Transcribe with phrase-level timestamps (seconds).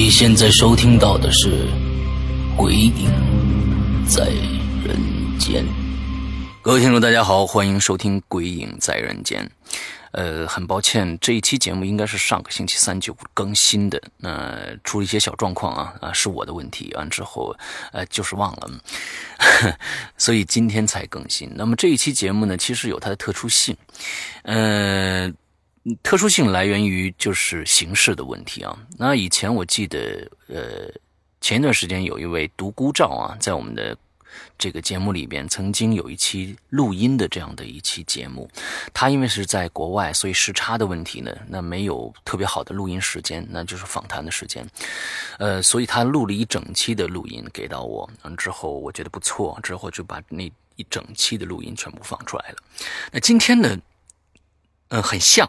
[0.00, 1.48] 你现在收听到的是
[2.56, 3.10] 《鬼影
[4.06, 4.26] 在
[4.86, 4.96] 人
[5.40, 5.64] 间》。
[6.62, 9.44] 各位听众，大家好，欢迎收听《鬼影在人间》。
[10.12, 16.94] 呃，很抱歉，这一期节目应该是上个星期三就更新的，那出了一些小状况啊啊，是我的问题。
[16.94, 17.52] 完之后，
[17.90, 18.70] 呃，就是忘了，
[20.16, 21.50] 所以今天才更新。
[21.56, 23.76] 那么这一期节目呢，其实有它的特殊性，
[24.44, 25.28] 呃。
[26.02, 28.78] 特殊性来源于就是形式的问题啊。
[28.96, 30.92] 那以前我记得，呃，
[31.40, 33.96] 前一段时间有一位独孤照啊，在我们的
[34.56, 38.50] 这个节目里边曾经有一期录音的这样的一期节目。
[38.92, 44.66] 他因为是在国外，所以时差的问题呢，那没有特别好的录音时间，那就是访谈的时间。
[45.38, 50.42] 呃，所以他录了一整期的录音给到我，之后我觉得不错，之后就把那
[50.76, 52.56] 一整期的录音全部放出来了。
[53.12, 53.78] 那今天呢，
[54.88, 55.48] 嗯，很像。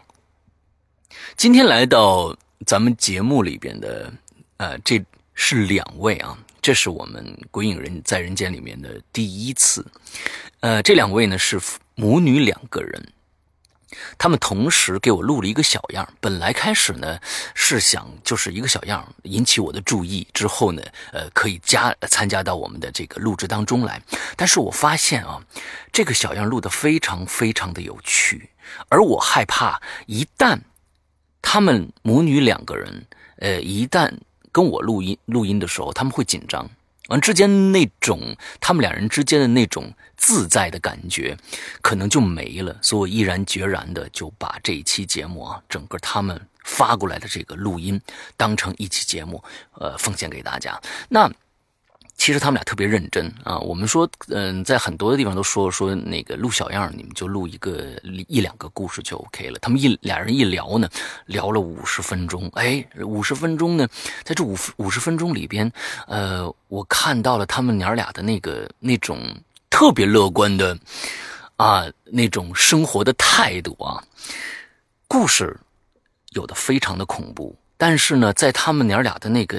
[1.36, 4.12] 今天来到咱们节目里边的，
[4.58, 5.02] 呃，这
[5.34, 9.84] 是两位啊，这是我们《鬼影人在人间》里面的第一次，
[10.60, 11.58] 呃，这两位呢是
[11.94, 13.12] 母女两个人，
[14.18, 16.06] 他们同时给我录了一个小样。
[16.20, 17.18] 本来开始呢
[17.54, 24.00] 是想就是一个小样引起我的注意，之后呢，呃，可以加参加到我们的这个录制当中来。
[24.36, 25.40] 但是我发现啊，
[25.90, 28.50] 这个小样录的非常非常的有趣，
[28.88, 30.60] 而我害怕一旦。
[31.42, 33.06] 他们母女两个人，
[33.36, 34.12] 呃，一旦
[34.52, 36.68] 跟我录音录音的时候，他们会紧张，
[37.08, 41.36] 完之间那种他们两人之间的那种自在的感觉，
[41.80, 42.76] 可能就没了。
[42.82, 48.00] 所以我毅然决然的就把这一期节目啊，整个他们发过来的这个录音，
[48.36, 49.42] 当成一期节目，
[49.74, 50.80] 呃，奉献给大家。
[51.08, 51.30] 那。
[52.20, 53.56] 其实他们俩特别认真啊！
[53.60, 57.98] 我们说，嗯，在很多的地方都说说那个录小样，你们就录一个
[58.28, 59.58] 一两个故事就 OK 了。
[59.58, 60.86] 他们一俩人一聊呢，
[61.24, 62.46] 聊了五十分钟。
[62.52, 63.88] 哎，五十分钟呢，
[64.22, 65.72] 在这五五十分钟里边，
[66.06, 69.18] 呃，我看到了他们娘俩的那个那种
[69.70, 70.78] 特别乐观的
[71.56, 73.96] 啊那种生活的态度啊。
[75.08, 75.58] 故事
[76.32, 79.56] 有的非常的恐怖，但是呢，在他们娘俩的那个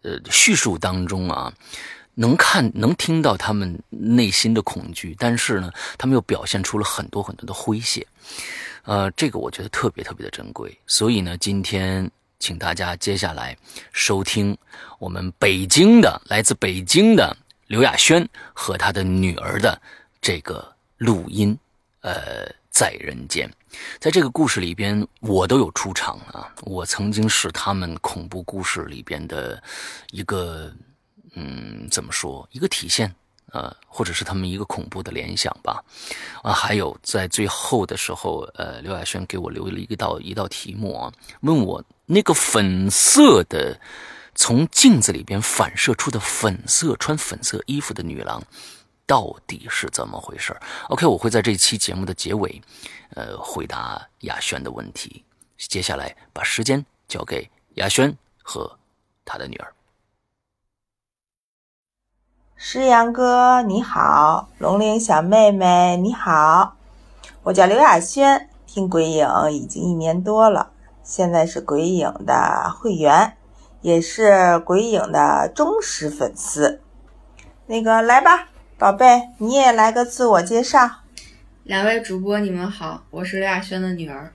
[0.00, 1.52] 呃叙述当中啊。
[2.20, 8.04] 能看能听到他们内心的恐惧，但是呢，他们又表现出了很多很多的诙谐，
[8.82, 10.76] 呃，这个我觉得特别特别的珍贵。
[10.84, 13.56] 所以呢，今天请大家接下来
[13.92, 14.58] 收听
[14.98, 17.36] 我们北京的来自北京的
[17.68, 19.80] 刘亚轩和他的女儿的
[20.20, 21.56] 这个录音，
[22.00, 23.48] 呃，在人间，
[24.00, 29.62] 在这个故事里边，我都有出场啊，我曾经是他们恐怖故事里边的
[30.10, 30.72] 一个。
[31.34, 32.48] 嗯，怎么说？
[32.52, 33.14] 一个体现，
[33.52, 35.82] 呃，或者是他们一个恐怖的联想吧。
[36.42, 43.78] 啊，还有在最后的时候，呃，刘亚轩给我留了一道一道题目啊，问我那个粉色的
[44.34, 48.42] 从镜子里边反射出的粉色穿粉色衣服的女郎
[49.06, 50.56] 到底是怎么回事
[50.88, 52.60] ？OK，我会在这期节目的结尾，
[53.14, 55.24] 呃，回答亚轩的问题。
[55.56, 58.78] 接下来把时间交给亚轩和
[59.24, 59.74] 他的女儿。
[62.60, 66.74] 诗阳哥你好，龙玲小妹妹你好，
[67.44, 70.70] 我叫刘亚轩，听鬼影已经一年多了，
[71.04, 73.34] 现在是鬼影的会员，
[73.80, 76.80] 也是鬼影的忠实粉丝。
[77.66, 80.90] 那个来吧，宝贝，你也来个自我介绍。
[81.62, 84.32] 两位主播你们好，我是刘亚轩的女儿。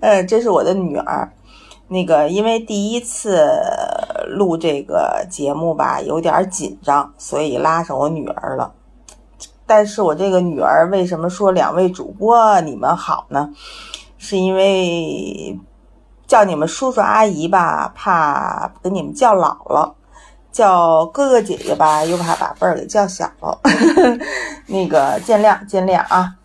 [0.00, 1.32] 嗯， 这是我的女儿。
[1.92, 3.46] 那个，因为第一次
[4.28, 8.72] 录这个节目吧，有点紧张，所以拉上我女儿了。
[9.66, 13.50] 但是我这个女儿为什么说两位主播你们好呢？
[14.16, 15.58] 是因为
[16.26, 19.94] 叫你们叔叔阿姨吧，怕给你们叫老了；
[20.50, 23.60] 叫哥哥姐姐吧，又怕把辈儿给叫小了。
[24.66, 26.36] 那个见谅见谅啊。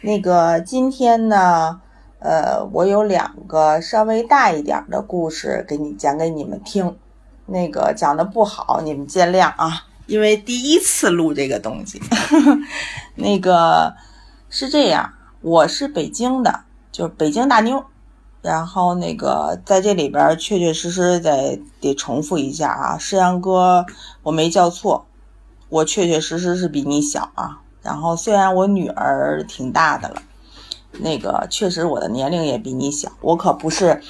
[0.00, 1.82] 那个今天呢？
[2.24, 6.96] 呃，我有两个稍微大一点的故事给你讲给你们听，
[7.44, 12.00] 那个讲的不好，你们见谅啊，因为第一次录这个东西。
[13.14, 13.94] 那个
[14.48, 15.12] 是这样，
[15.42, 16.60] 我是北京的，
[16.90, 17.84] 就是北京大妞。
[18.40, 23.84] 然后那个在这里边确确实实得得重复一下啊，诗阳哥，
[24.22, 25.04] 我没叫错，
[25.68, 27.60] 我确确实实是比你小啊。
[27.82, 30.22] 然后虽然我女儿挺大的了，
[31.00, 34.02] 那个确实我的年龄也比你小，我可不是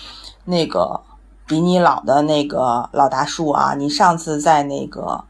[0.44, 1.00] 那个
[1.46, 3.75] 比你老的那个老大叔啊。
[3.75, 5.25] 你上次在那个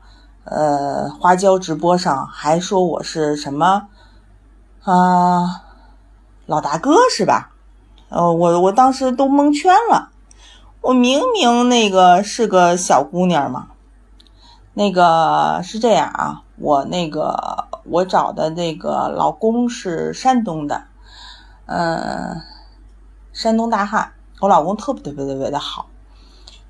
[0.45, 3.89] 呃花椒直播上还说我是什么
[4.83, 5.63] 啊
[6.47, 7.51] 老大哥是吧？
[8.11, 10.11] 呃，我我当时都蒙圈了，
[10.83, 13.69] 我明明那个是个小姑娘嘛，
[14.75, 20.85] 那个是这样啊，我那个我找的那个老公是山东的，
[21.67, 22.43] 嗯，
[23.33, 25.87] 山东大汉，我老公特别特别特别的好，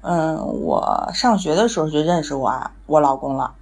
[0.03, 3.55] 嗯，我上学的时候就认识我啊我老公了，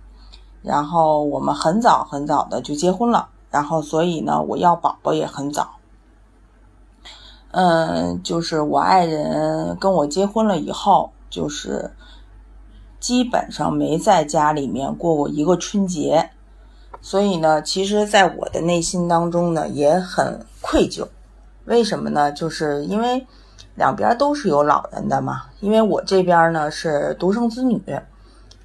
[0.62, 5.73] 然后我们很早很早的就结婚了，然后所以呢，我要宝宝也很早。
[7.52, 11.93] 嗯，就是我爱人跟我结婚了以后，就是
[13.00, 16.31] 基本上没在家里面过过一个春节，
[17.00, 21.08] 所以呢，其实，在我的内心当中呢，也很愧疚。
[21.64, 22.32] 为什么呢？
[22.32, 23.26] 就是因为
[23.74, 25.42] 两边都是有老人的嘛。
[25.60, 27.80] 因为我这边呢是独生子女，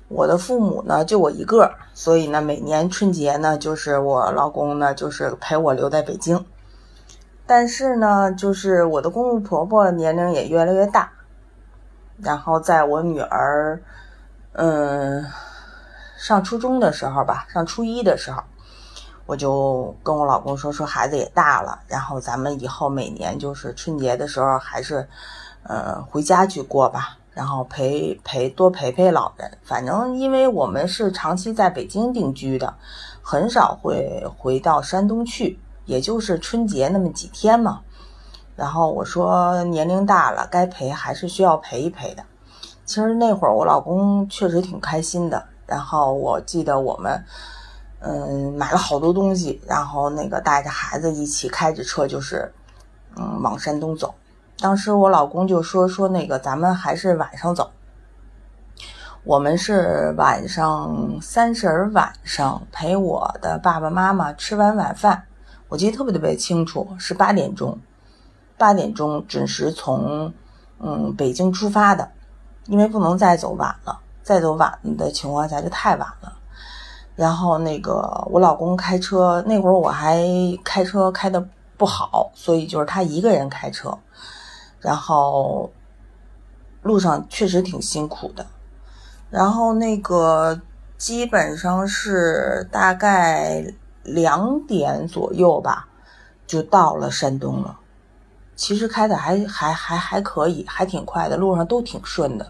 [0.07, 6.43] 我的父母呢就我一个，所以呢，每年春节呢，就是我老公呢就是陪我留在北京。
[7.45, 11.11] 但是呢，就是我的公公婆婆年龄也越来越大，
[12.21, 13.81] 然后在我女儿，
[14.51, 15.25] 嗯，
[16.17, 18.43] 上初中的时候吧，上初一的时候，
[19.27, 25.07] 我就跟我老公说，说孩子也大了，然后咱们以后每年就是春节的时候，还是，
[25.61, 29.51] 呃，回家去过吧，然后陪陪多陪陪老人。
[29.63, 32.73] 反正因为我们是长期在北京定居的，
[33.21, 35.59] 很少会回到山东去。
[35.85, 37.79] 也就是春节那么几天嘛，
[38.57, 42.23] 然后我说年龄大了，该陪还是需要陪一陪的。
[42.83, 45.45] 其实那会儿我老公确实挺开心的。
[45.65, 47.23] 然后我记得我们，
[47.99, 52.53] 嗯，买了好多东西，然后那个带着孩子一起开着车，就是，
[53.15, 54.13] 嗯，往山东走。
[54.59, 57.71] 当时我老公就说说那个咱们还是晚上走。
[59.23, 65.25] 我们是晚上三十晚上陪我的爸爸妈妈吃完晚饭。
[65.67, 67.77] 我记得特别特别清楚，是八点钟，
[68.57, 70.33] 八点钟准时从
[70.79, 72.09] 嗯北京出发的，
[72.67, 76.36] 因为不能再走晚了，再走晚的情况下就太晚了。
[77.17, 80.25] 然后那个我老公开车，那会儿我还
[80.63, 83.97] 开车开的不好，所以就是他一个人开车，
[84.79, 85.69] 然后
[86.81, 88.45] 路上确实挺辛苦的。
[89.29, 90.61] 然后那个
[90.97, 93.65] 基本上是大概。
[94.09, 95.89] 两点左右吧，
[96.47, 97.77] 就到了山东了。
[98.55, 102.49] 其实开的还还还还可以，还挺快的，路上都挺顺的，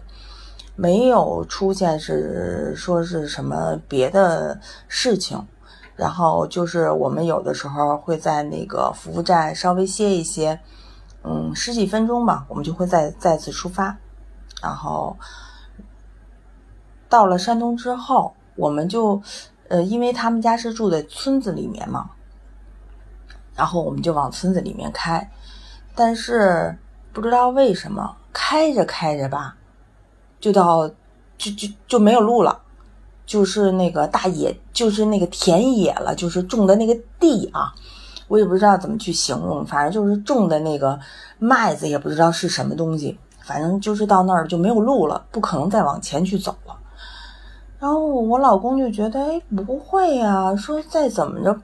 [0.78, 5.44] 没有出现是说是什么别的事情。
[5.96, 10.60] 然后就是我们有的时候会在那个服务站稍微歇一歇，
[11.24, 13.98] 嗯，十几分钟吧，我们就会再再次出发。
[14.62, 15.16] 然后
[17.08, 19.20] 到了山东之后，我们就。
[19.70, 22.08] 呃，因为他们家是住在村子里面嘛，
[23.54, 25.30] 然后我们就往村子里面开，
[25.94, 26.74] 但是
[27.12, 29.57] 不知道为什么开着开着吧，
[30.40, 30.88] 就到
[31.36, 32.60] 就就就没有路了，
[33.26, 37.72] 就是那个大野，就是那个田野了，就是种的那个地啊，
[38.28, 40.98] 我也不知道怎么去形容，反正就是种的那个
[41.38, 46.76] 麦子，也不知道是什么东西，反正就是到那儿就没有路了，不可能再往前去走了。
[47.78, 51.60] 然后我老公就觉得，哎，不会呀，说再怎么着，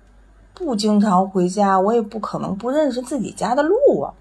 [0.54, 4.14] 不经常回家，我也不可能不认识自己家的路啊。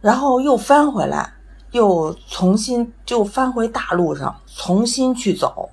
[0.00, 1.32] 然后又翻回来，
[1.74, 5.68] 又重新就翻回大路上，重新去走。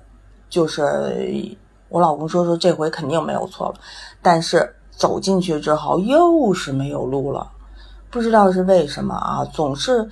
[0.50, 1.56] 就是
[1.88, 3.74] 我老公说说这回肯定没有错了，
[4.20, 7.48] 但是走进去之后又是没有路了，
[8.10, 10.10] 不知道是为什么啊，总是。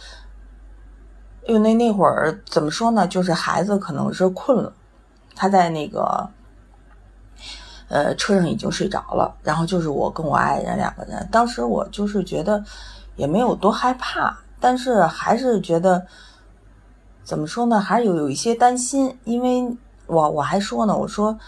[1.46, 3.08] 因为那那会儿怎么说呢？
[3.08, 4.72] 就是孩子可能是困了，
[5.34, 6.28] 他在那个
[7.88, 9.34] 呃车上已经睡着了。
[9.42, 12.62] 然后就是我跟我爱人两个人，当时我就是觉得
[13.16, 16.06] 也没有多害怕，但是还是觉得
[17.24, 17.80] 怎么说呢？
[17.80, 19.18] 还是有有一些担心。
[19.24, 19.76] 因为
[20.06, 21.38] 我我还说呢，我说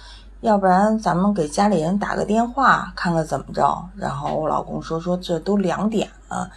[0.41, 3.89] 要不然咱们给家里人打个电话，看看怎么着。
[3.97, 6.51] 然后我老公说说这都两点了，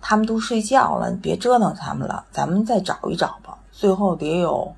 [0.00, 3.58] 他们都睡觉了，你别折腾他们了，咱们再找一找吧。
[3.72, 4.74] 最后得有，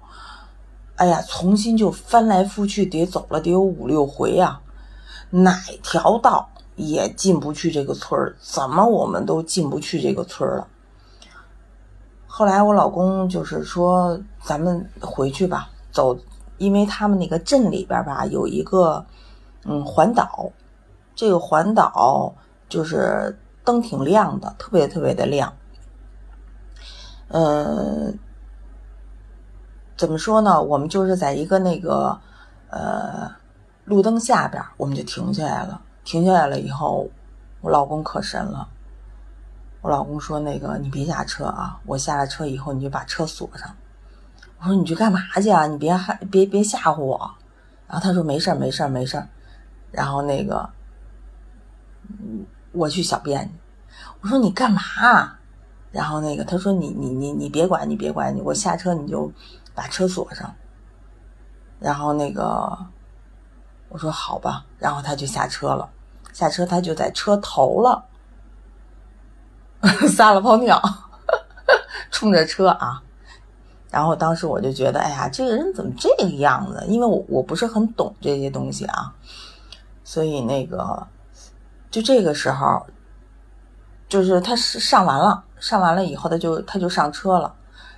[0.97, 4.59] 哎呀，重新就翻来覆去，得走了得有五六回呀，
[5.31, 10.67] 哪条道也进不去这个村儿，怎么我们都进不去这个村儿了。
[12.39, 16.17] 后来我老公就是说，咱们回去吧，走，
[16.57, 19.05] 因为他们那个镇里边吧有一个
[19.65, 20.49] 嗯环岛，
[21.17, 22.33] 这个环岛
[22.69, 25.53] 就是灯挺亮的，特别特别的亮。
[27.31, 28.17] 嗯，
[29.97, 30.63] 怎么说呢？
[30.63, 32.17] 我们就是在一个那个
[32.71, 33.29] 呃
[33.85, 35.81] 路灯下边，我们就停下来了。
[36.05, 37.09] 停下来了以后，
[37.63, 38.69] 我老公可神了。
[39.81, 41.79] 我老公说：“那个，你别下车啊！
[41.87, 43.73] 我下了车以后，你就把车锁上。”
[44.59, 45.69] 我说：“你去干嘛去啊？
[45.69, 47.31] 你别害，别别吓唬我。”
[47.87, 49.29] 然后他说：“没事儿，没事儿，没事儿。”
[49.93, 50.69] 然后那个，
[52.73, 53.55] 我去小便去。
[54.21, 54.83] 我说：“你干嘛？”
[55.93, 59.33] 然后那个他说：“你你你你别管，你别管你，我下车你就
[59.77, 60.53] 把车锁上。”
[61.79, 62.77] 然后那个
[63.89, 65.89] 我说：“好吧。”然后他就下车了。
[66.33, 68.05] 下车他就在车头了。
[70.09, 70.81] 撒了泡尿，
[72.11, 73.03] 冲着车啊！
[73.91, 76.85] 然后当时我就觉得，哎呀，这个人怎么这个样子？
[76.89, 79.13] 因为我我不是很懂这些东西啊，
[80.05, 81.07] 所以那个
[81.91, 82.85] 就这个时候，
[84.09, 87.55] 就是他是上完了，上完了以后，他就他就上车了。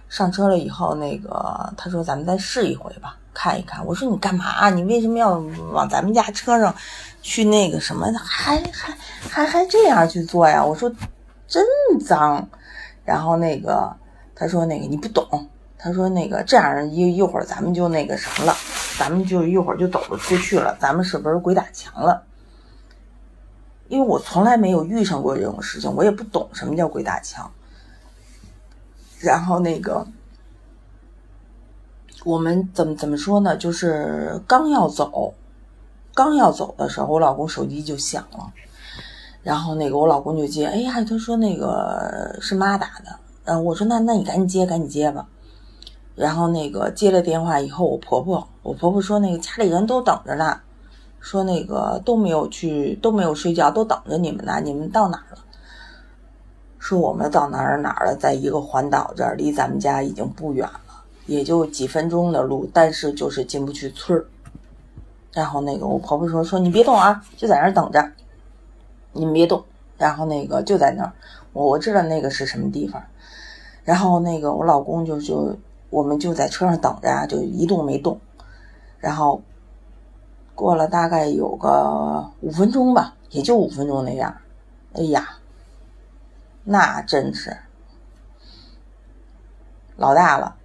[0.09, 4.69] 上车了以后，那个他说：“咱们再试一回吧，看一看。”我说：“你干嘛？
[4.71, 5.35] 你为什么要
[5.73, 6.75] 往咱们家车上
[7.23, 8.07] 去那个什么？
[8.19, 8.93] 还还
[9.29, 10.91] 还还这样去做呀？”我说。
[11.51, 11.67] 真
[11.99, 12.49] 脏，
[13.05, 13.95] 然后那个
[14.35, 18.55] 他说那个你不懂，他说那个这样一一会儿咱们就那个什么了，
[18.97, 22.23] 咱们就一会儿就走了出去了，咱们是不是鬼打墙了？
[23.89, 27.51] 因为我从来没有遇上过这种事情，我也不懂什么叫鬼打墙。
[29.19, 30.07] 然后那个
[32.25, 33.57] 我们怎么怎么说呢？
[33.57, 35.35] 就是刚要走，
[36.15, 38.53] 刚要走的时候，我老公手机就响了。
[39.43, 45.27] 然后那个我老公就接，哎呀，他说那个是妈打的，嗯，我说那那你赶紧接，赶紧接吧。
[46.15, 50.61] 然后那个接了电话以后，我婆婆，我婆婆说那个家里人都等着呢，
[51.21, 54.61] 说那个都没有去，都没有睡觉，都等着你们呢。
[54.63, 55.39] 你们到哪儿了？
[56.79, 60.81] 说我们到哪儿哪儿了，在一个环岛这儿，离咱们家已经不远了，
[61.25, 64.27] 也就几分钟的路，但是就是进不去村儿。
[65.33, 68.13] 然后那个我婆婆说说你别动啊，就在那儿等着。
[69.13, 69.65] 你们别动，
[69.99, 71.13] 然后那个就在那儿，
[71.53, 73.03] 我我知道那个是什么地方，
[73.85, 75.57] 然后那个我老公就就
[75.91, 78.21] 我们就在车上等着啊，就一动没动，
[78.99, 79.43] 然后
[80.55, 84.37] 过了大概有个五分钟吧，也就五分钟那样，
[84.93, 85.39] 哎呀，
[86.65, 87.57] 那真是
[89.97, 90.57] 老大了，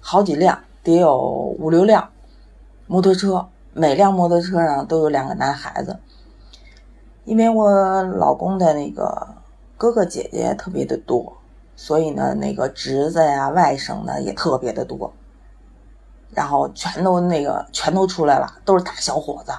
[0.00, 1.18] 好几辆，得有
[1.58, 2.10] 五六辆
[2.86, 5.98] 摩托车，每辆摩托车上都有两个男孩子。
[7.26, 9.26] 因为我老公的那个
[9.76, 11.36] 哥哥姐姐特别的多，
[11.74, 15.12] 所以呢，那个侄子呀、外甥呢也特别的多，
[16.30, 19.52] 然后全都那个全都出来了，都是大小伙子，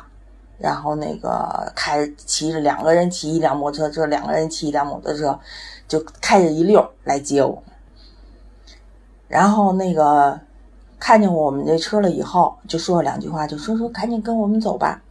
[0.57, 5.37] 然后那个开骑着两个人骑一辆摩托车，两个人骑一辆摩托车，
[5.89, 7.63] 就开着一溜来接我们。
[9.27, 10.39] 然后那个
[10.97, 15.01] 看见我们这车了以后，就说了两句话，就说说赶紧跟我们走吧。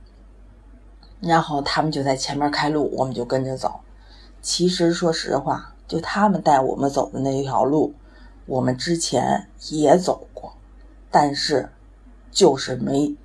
[1.20, 3.80] 然后他们就在前面开路，我们就跟着走。
[4.42, 7.94] 其实说实话，就他们带我们走的那一条路，
[8.44, 10.52] 我们之前也走过，
[11.10, 11.70] 但是
[12.30, 13.16] 就是没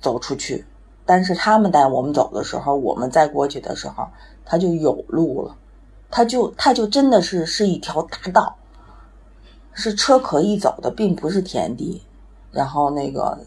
[0.00, 0.66] 走出去。
[1.06, 4.08] 但是他们带我们走的时候，我们再过去的时候，
[4.44, 5.56] 他就有路了，
[6.10, 8.56] 他就他就真的是是一条大道，
[9.72, 12.02] 是车可以走的，并不是田地。
[12.50, 13.38] 然后那个。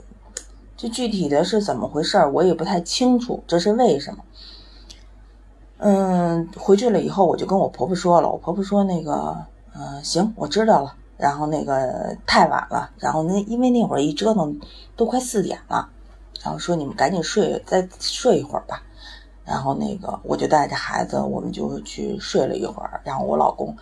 [0.77, 3.43] 这具体的是怎么回事，我也不太清楚。
[3.47, 4.23] 这是为什么？
[5.79, 8.29] 嗯，回去了以后，我就跟我婆婆说了。
[8.29, 9.35] 我婆婆说：“那个，
[9.75, 14.59] 嗯，行，我知道了。”然后那个太晚了，然后那因为那会儿一折腾
[14.95, 15.89] 都快四点了，
[16.43, 18.83] 然后说你们赶紧睡，再睡一会儿吧。
[19.43, 23.01] 然后那个我就带着孩子，我们就去睡了一会儿。
[23.03, 23.75] 然后我老公，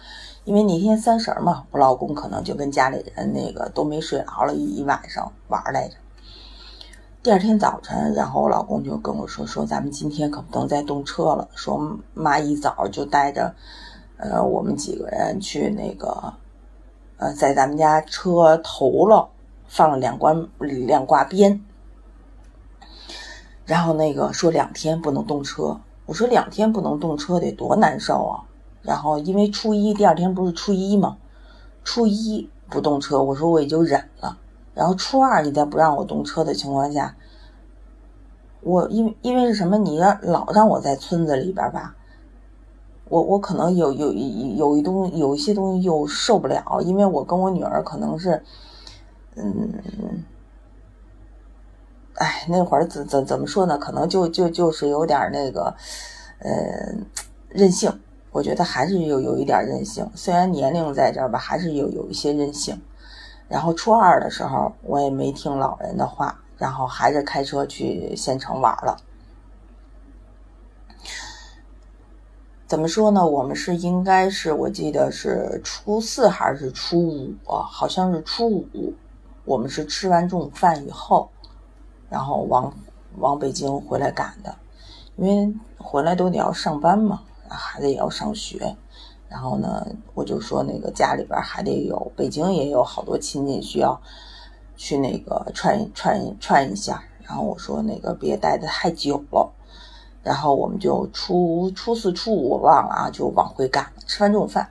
[0.46, 5.96] 因为那天三十嘛，我老公可能就跟家里人那个都没睡，熬了一晚上玩来着。
[7.26, 11.50] 第二天早晨，然后我老公就跟我说：“说咱们今天可不能再动车了。
[11.56, 13.56] 说妈一早就带着，
[14.18, 16.34] 呃，我们几个人去那个，
[17.18, 19.28] 呃，在咱们家车头了
[19.68, 21.66] 放了两挂两挂鞭，
[23.66, 25.82] 然后那个说两天不能动车。
[26.06, 28.46] 我说两天不能动车得多难受啊！
[28.84, 31.18] 然后因为初一第二天不是初一嘛，
[31.84, 34.38] 初一不动车，我说我也就忍了。
[34.76, 37.16] 然后初二你再不让我动车的情况下，
[38.62, 39.78] 我因为因为是什么？
[39.78, 41.96] 你让老让我在村子里边吧，
[43.08, 48.44] 我我可能有有有一东有一些东西又受不了，因为我跟我女儿可能是，
[49.36, 49.72] 嗯，
[52.16, 53.78] 哎，那会儿怎怎怎么说呢？
[53.78, 55.74] 可能就就就是有点那个，
[56.40, 56.94] 呃，
[57.50, 58.02] 任性。
[58.32, 62.82] 我觉得还是有有一点任性，虽然年龄在这儿吧，还是有有一些任性。
[63.48, 68.98] 然后初二的时候，我也没听老人的话，然后还是开车去县城玩了。
[72.68, 73.26] 怎么说呢？
[73.26, 78.94] 我们是应该是我记得是初四还是初五，好像是初五。
[79.46, 81.30] 我们是吃完中午饭以后，
[82.10, 82.74] 然后往
[83.18, 84.56] 往北京回来赶的，
[85.18, 88.76] 因为回来都得要上班嘛，孩子也要上学。
[89.36, 94.02] 然后呢，我就说那个家里边还得有，北京也有好多亲戚需要
[94.78, 97.04] 去那个串串串一下。
[97.22, 99.52] 然后我说那个别待的太久了。
[100.24, 103.86] 然后我们就初初四初五我忘了啊，就往回赶。
[104.08, 104.70] 吃完中午饭，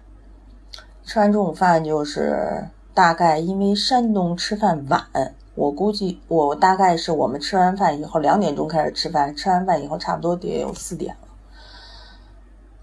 [1.04, 11.28] 吃完中午饭就是大概因为山东吃饭晚，我估计我大概是我们吃完饭以后两点钟开始吃饭，吃完饭以后差不多得有四点了。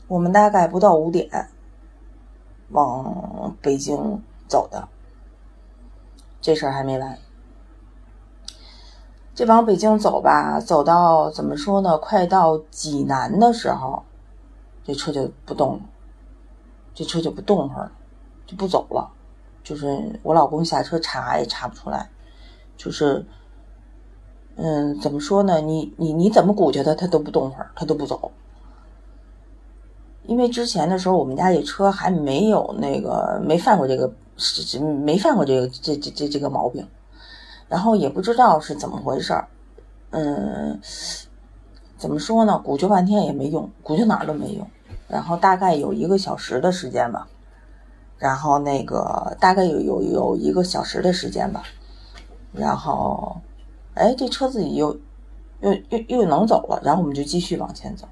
[0.08, 1.48] 我们大概不到五点。
[2.72, 4.88] 往北京走的，
[6.42, 7.18] 这事儿还没完。
[9.34, 11.98] 这往北京走吧，走到怎么说呢？
[11.98, 14.04] 快到济南的时候，
[14.84, 15.82] 这车就不动了，
[16.94, 17.92] 这车就不动会儿，
[18.46, 19.12] 就不走了。
[19.64, 22.10] 就是我老公下车查也查不出来，
[22.76, 23.26] 就是，
[24.56, 25.62] 嗯，怎么说呢？
[25.62, 28.32] 你你你怎么鼓捣他，他都不动会儿，他都不走。
[30.32, 34.10] 因为之前的时候，我们家这车还没有那个没犯过这个
[35.04, 36.88] 没犯过这个这这这这个毛病，
[37.68, 39.50] 然后也不知道是怎么回事儿，
[40.12, 40.80] 嗯，
[41.98, 42.58] 怎么说呢？
[42.64, 44.66] 鼓捣半天也没用，鼓捣哪儿都没用。
[45.10, 47.28] 然后大概有一个小时的时间吧，
[48.18, 51.64] 然后那个大概有有有一个小时的时间吧，
[52.54, 53.36] 然后
[53.96, 54.98] 哎，这车自己又
[55.60, 58.08] 又又又能走了，然后我们就继续往前走。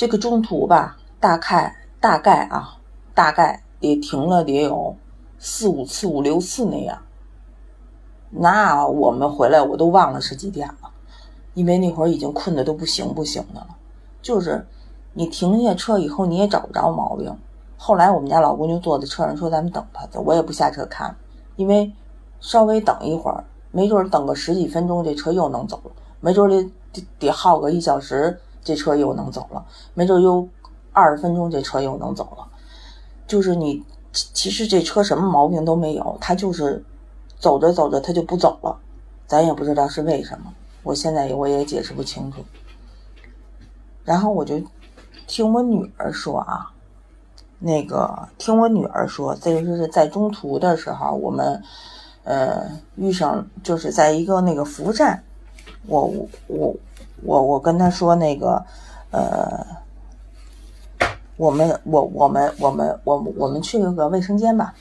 [0.00, 2.78] 这个中途吧，大概大概啊，
[3.12, 4.96] 大概得停了得有
[5.38, 7.02] 四五次、五六次那样。
[8.30, 10.90] 那我们回来我都忘了是几点了，
[11.52, 13.76] 因为那会儿已经困得都不行不行的了。
[14.22, 14.66] 就是
[15.12, 17.36] 你停下车以后，你也找不着毛病。
[17.76, 21.14] 后来我们家老公就坐在车上说：“咱们等他。”我也不下车看，
[21.56, 21.92] 因为
[22.40, 28.40] 稍微等一会儿，没准等个十几分钟，这车又能走了；没准得得得耗个一小时。
[28.62, 30.48] 这车又能走了，没准又
[30.92, 32.46] 二十分钟，这车又能走了。
[33.26, 36.84] 就是你，其实这车什么毛病都没有，它就是
[37.38, 38.76] 走着走着它就不走了，
[39.26, 40.52] 咱也不知道是为什么。
[40.82, 42.44] 我现在我也解释不清楚。
[44.04, 44.60] 然后我就
[45.26, 46.72] 听我女儿说啊，
[47.58, 51.62] 那个听我女儿说，这个是在中途的时候，我们
[52.24, 55.22] 呃遇上就是在一个那个服务站，
[55.86, 56.12] 我
[56.48, 56.74] 我
[57.22, 57.42] 我。
[57.42, 58.64] 我跟他说那个，
[59.10, 59.66] 呃，
[61.36, 64.74] 我们我我们我们我我们去个卫生间吧，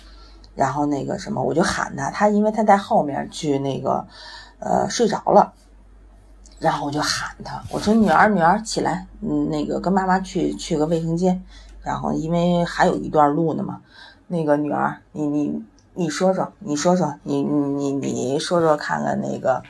[0.56, 4.06] 然后那个什么，我就喊他，他因为他在后面去那个，
[4.60, 5.54] 呃，睡着了，
[6.60, 11.44] 然后我就喊他，我说女儿女儿起来，嗯，那个跟妈妈去去个卫生间，
[11.82, 13.82] 然后因为还有一段路呢嘛，
[14.28, 19.64] 那个女儿，你你你说说，你说说，你你你你说说看看那个。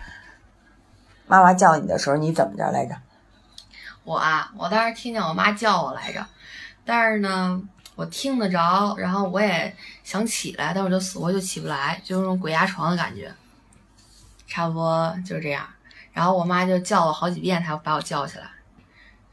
[1.29, 2.95] 妈妈叫你的时候，你怎么着来着？
[4.03, 6.25] 我啊，我当时听见我妈叫我来着，
[6.83, 7.61] 但是呢，
[7.95, 13.31] 我听得着，然后我也想起来，但我就死活就起不来，就那种鬼压床的感觉，
[14.47, 15.67] 差不多就是这样。
[16.11, 18.45] 然后我妈就叫了好几遍，才把我叫起来。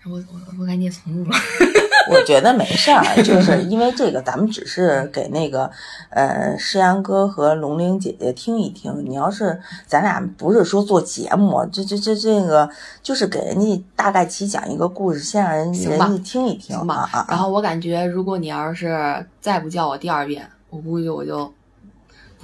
[0.08, 1.30] 我我我赶紧从入了。
[2.08, 5.68] 我觉得没事儿，就是因为这个，咱们只是给那个
[6.10, 9.04] 呃诗阳哥和龙玲姐姐听一听。
[9.04, 12.70] 你要是咱俩不是说做节目，这这这这个
[13.02, 17.26] 就是给人家大概其讲一个故事，先让人人家听一听吧。
[17.28, 21.52] 然后我感觉，如果你要是再不叫我第二遍，我估计我就。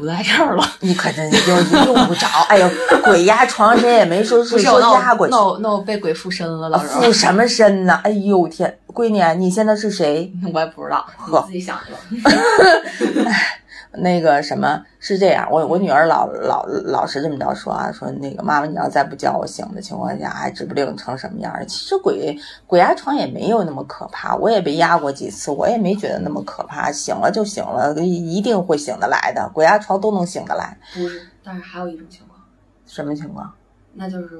[0.02, 2.26] 不在这儿了，你可真就用不着。
[2.48, 2.68] 哎呦，
[3.04, 5.30] 鬼压床，谁也没说是说压过去。
[5.30, 6.88] 那我那我被鬼附身了，老师。
[6.88, 8.00] 附什么身呢？
[8.02, 10.32] 哎呦天，闺女，你现在是谁？
[10.52, 12.30] 我也不知道，我自己想去吧。
[13.94, 21.64] 那个什么是这样，我我女儿老老老是这么着说啊，说那个妈妈，你要再不叫我醒的情况下，还指不定成什么样儿。
[21.66, 30.76] 其实鬼鬼压床也没有那么可怕，我也被压过几次，我也没觉得那么可怕，醒了就醒了，一定会醒得来的，鬼压床都能醒得来。
[30.94, 32.40] 不是，但是还有一种情况，
[32.86, 33.52] 什么情况？
[33.92, 34.38] 那就是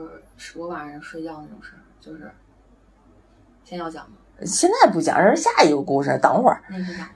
[0.56, 2.32] 我晚上睡觉那种事儿，就是
[3.64, 4.16] 先要讲吗？
[4.46, 6.62] 现在不讲，这是下一个故事，等会儿。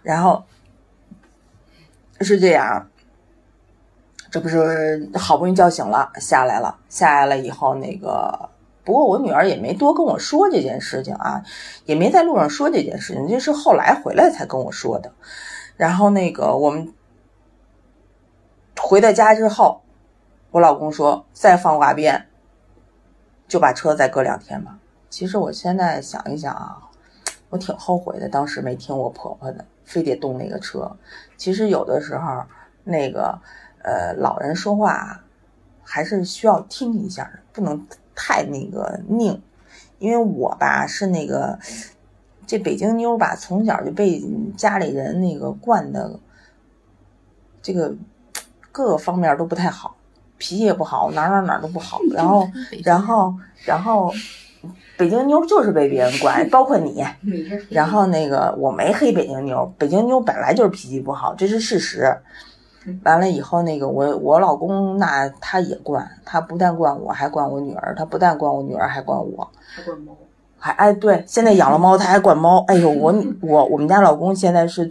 [0.03, 0.44] 然后
[2.20, 2.88] 是这样，
[4.31, 8.48] 这不是好不容易叫醒了，下来了，下来了以后，那个
[8.85, 11.42] 不过我女儿也没多跟我说这件事情啊，
[11.85, 15.12] 也没在路上说这件事情，这是后来回来才跟我说的。
[15.76, 16.92] 然后那个我们
[18.81, 19.83] 回到家之后，
[20.50, 22.26] 我老公说再放挂鞭，
[23.46, 24.79] 就把车再搁两天吧。
[25.11, 26.83] 其实我现在想一想啊。
[27.48, 30.94] 我挺后悔的，当时没听我婆婆的，非得动那个车。
[31.38, 32.44] 其实有的时候，
[32.85, 33.40] 那个
[33.83, 35.22] 呃老人说话
[35.83, 39.40] 还是需要听一下的，不能太那个拧。
[39.99, 41.59] 因为我吧是那个
[42.46, 44.22] 这北京妞吧，从小就被
[44.55, 46.20] 家里人那个惯的，
[47.62, 47.94] 这个
[48.70, 49.96] 各个方面都不太好，
[50.37, 52.01] 脾气也不好，哪哪哪都不好。
[52.12, 52.46] 然后，
[52.85, 54.12] 然后，然后。
[54.97, 57.05] 北京妞就是被别人惯， 包括你。
[57.71, 62.16] 然后那个我没黑北京妞，北京妞本来就是脾气不好，这是事实。
[63.03, 67.95] 完了以后，那个我我老公那他也惯，他不但惯我，还惯我女儿。
[67.99, 69.51] 他不但惯我女儿，还惯我。
[69.75, 70.16] 还惯猫。
[70.59, 72.64] 还哎，对，现在养了猫，他还惯猫。
[72.69, 74.88] 哎呦，我我我们家老公现在是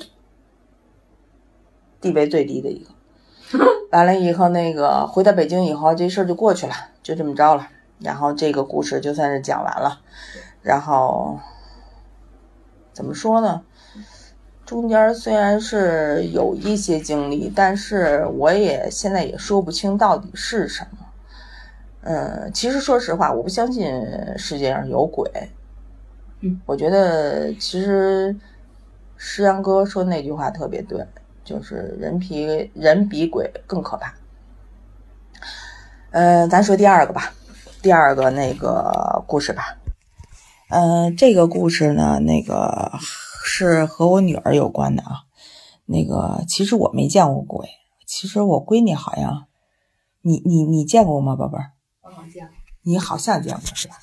[2.01, 2.89] 地位最低的一个。
[3.91, 7.65] 完了以后，那个回到北京以后，这事儿就过去了，就这么着了。
[7.99, 10.01] 然后这个故事就算是讲完了，
[10.61, 11.39] 然后
[12.93, 13.63] 怎么说呢？
[14.65, 21.05] 中间虽然是有一些经历，但是我也现在也说不清到底是什么。
[22.01, 24.03] 嗯，其实说实话，我不相信
[24.37, 25.29] 世界上有鬼。
[26.41, 28.35] 嗯，我觉得其实
[29.17, 31.05] 石阳哥说那句话特别对，
[31.43, 34.15] 就是人比人比鬼更可怕。
[36.09, 37.31] 嗯，咱说第二个吧。
[37.85, 39.77] 第二个那个故事吧，
[40.69, 42.97] 嗯，这个故事呢，那个
[43.43, 45.25] 是和我女儿有关的啊。
[45.85, 47.69] 那个其实我没见过鬼，
[48.07, 49.45] 其实我闺女好像，
[50.23, 51.73] 你你你见过吗，宝贝儿？
[52.01, 52.55] 我好像见过。
[52.81, 53.97] 你好像见过是吧？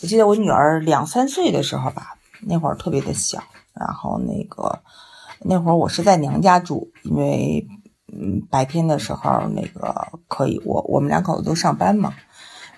[0.00, 3.42] 我记得我女儿两三岁的时候吧，那会儿特别的小，
[3.74, 4.80] 然后那个
[5.40, 7.68] 那会儿我是在娘家住，因为
[8.10, 12.14] 嗯白天的时候那个可以，我我们两口子都上班嘛。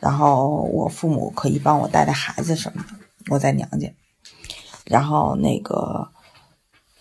[0.00, 2.88] 然后我父母可以帮我带带孩子什么的，
[3.30, 3.92] 我在娘家。
[4.86, 6.10] 然后那个，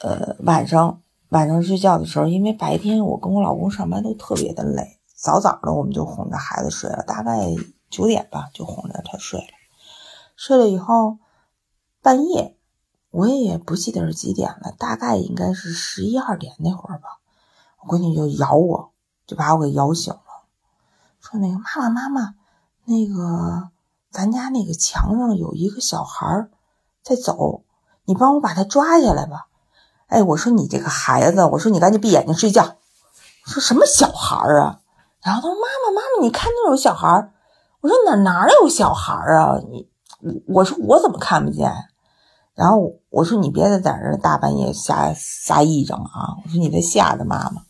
[0.02, 7.56] 呃，晚上晚上睡觉的时候，因为白天我跟我老公上班都特别的累，早早的我们就哄着孩子睡了，大概
[7.90, 9.48] 九点吧就哄着他睡了。
[10.36, 11.20] 睡了以后，
[12.02, 12.58] 半夜
[13.12, 17.20] 我也不记得是几点了，大概应该是十一二点那会儿吧，
[17.82, 18.92] 我闺女就咬我，
[19.26, 20.22] 就把我给咬醒了，
[21.22, 22.36] 说那个妈妈妈妈。
[22.90, 23.70] 那个，
[24.10, 26.48] 咱家那个墙上有一个小孩
[27.04, 27.62] 在走，
[28.06, 29.46] 你帮我把他抓下来吧。
[30.08, 32.78] 哎，我说你这个孩子，我说你赶紧闭眼睛睡觉。
[33.46, 34.80] 说什么小孩啊？
[35.22, 37.32] 然后他说妈妈妈妈，你看那有小孩。
[37.82, 39.60] 我说哪哪有小孩啊？
[39.70, 39.88] 你
[40.22, 41.72] 我我说我怎么看不见？
[42.56, 46.36] 然后我说你别在在这大半夜瞎瞎癔症啊！
[46.44, 47.62] 我说你在吓着妈妈。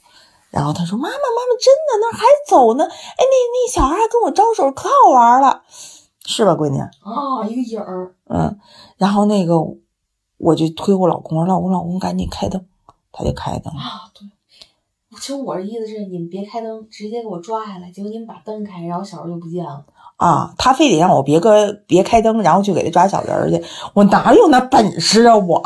[0.51, 2.83] 然后他说：“妈妈，妈妈，真的那还走呢？
[2.83, 5.61] 哎，那那小孩还跟我招手，可好玩了，
[6.25, 6.79] 是吧，闺女？
[6.79, 8.15] 啊，一个影儿。
[8.25, 8.59] 嗯，
[8.97, 9.55] 然后那个
[10.37, 12.65] 我就推我老公，我老公，老公赶紧开灯，
[13.11, 14.09] 他就开灯啊。
[14.13, 14.27] 对，
[15.19, 17.91] 其实我的意思是，你们别开灯，直接给我抓下来。
[17.91, 19.85] 结果你们把灯开，然后小人就不见了。
[20.17, 23.63] 啊，他非得让我别个别开灯，然后去给他抓小人去。
[23.93, 25.37] 我哪有那本事啊？
[25.37, 25.61] 我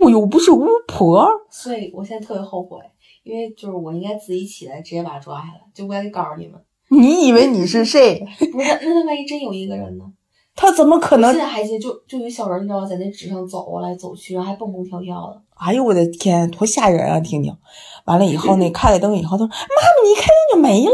[0.00, 1.26] 我又不是巫婆。
[1.50, 2.78] 所以我现在特别后悔。”
[3.24, 6.60] 因为就是我应该自己起来直接把他抓下来，就不该告诉你们。
[6.90, 8.24] 你以为你是谁？
[8.38, 10.04] 不是，那他万一真有一个人呢？
[10.54, 11.32] 他怎么可能？
[11.32, 15.42] 现在还记得，就就有小人，你知道在那纸上走过来走去，然后还蹦蹦跳跳的。
[15.56, 17.18] 哎呦我的天，多吓人啊！
[17.18, 17.56] 听听，
[18.04, 20.92] 完了以后那开了灯以后，他说：“妈妈，你一开灯就没了。”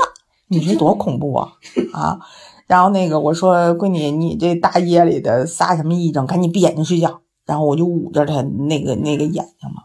[0.49, 1.53] 你说多恐怖啊！
[1.93, 2.19] 啊！
[2.67, 6.27] 然后那个我说：“闺女，你这大夜里的撒什么癔症？
[6.27, 9.83] 赶紧闭眼睛睡觉。”然后我就捂着他那个那个眼睛嘛，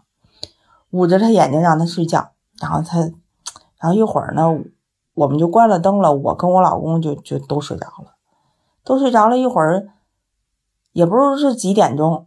[0.92, 2.30] 捂着他眼睛让他睡觉。
[2.60, 2.98] 然后他，
[3.78, 4.58] 然后一会儿呢，
[5.14, 6.12] 我们就关了灯了。
[6.12, 8.14] 我跟我老公就就都睡着了，
[8.84, 9.88] 都睡着了一会儿，
[10.92, 12.26] 也不知道是几点钟，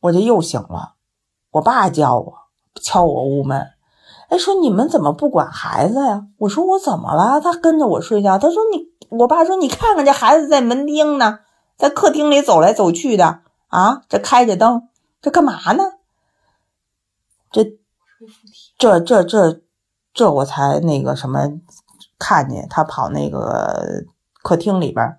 [0.00, 0.94] 我就又醒了。
[1.52, 2.34] 我爸叫我，
[2.74, 3.70] 敲我屋门，
[4.28, 6.26] 哎，说你们怎么不管孩子呀？
[6.38, 7.40] 我说我怎么了？
[7.40, 8.38] 他跟着我睡觉。
[8.38, 11.38] 他说你，我爸说你看看这孩子在门厅呢，
[11.76, 14.88] 在客厅里走来走去的啊，这开着灯，
[15.22, 15.84] 这干嘛呢？
[17.50, 17.78] 这
[18.78, 19.62] 这这这
[20.12, 21.60] 这我才那个什么，
[22.18, 24.04] 看见他跑那个
[24.42, 25.16] 客厅里边。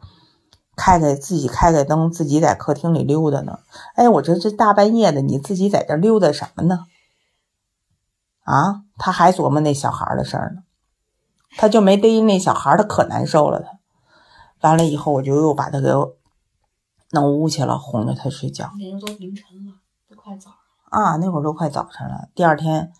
[0.79, 3.61] 开开自己开开灯，自己在客厅里溜达呢。
[3.95, 6.85] 哎，我这这大半夜的，你自己在这溜达什么呢？
[8.43, 10.61] 啊，他还琢磨那小孩的事儿呢，
[11.57, 13.59] 他就没逮那小孩，他可难受了。
[13.59, 15.89] 他完了以后，我就又把他给
[17.09, 18.69] 弄屋去了，哄着他睡觉。
[18.77, 19.73] 那都凌晨了，
[20.07, 20.51] 都快早
[20.89, 22.29] 啊，那会儿都快早晨了。
[22.35, 22.91] 第二天，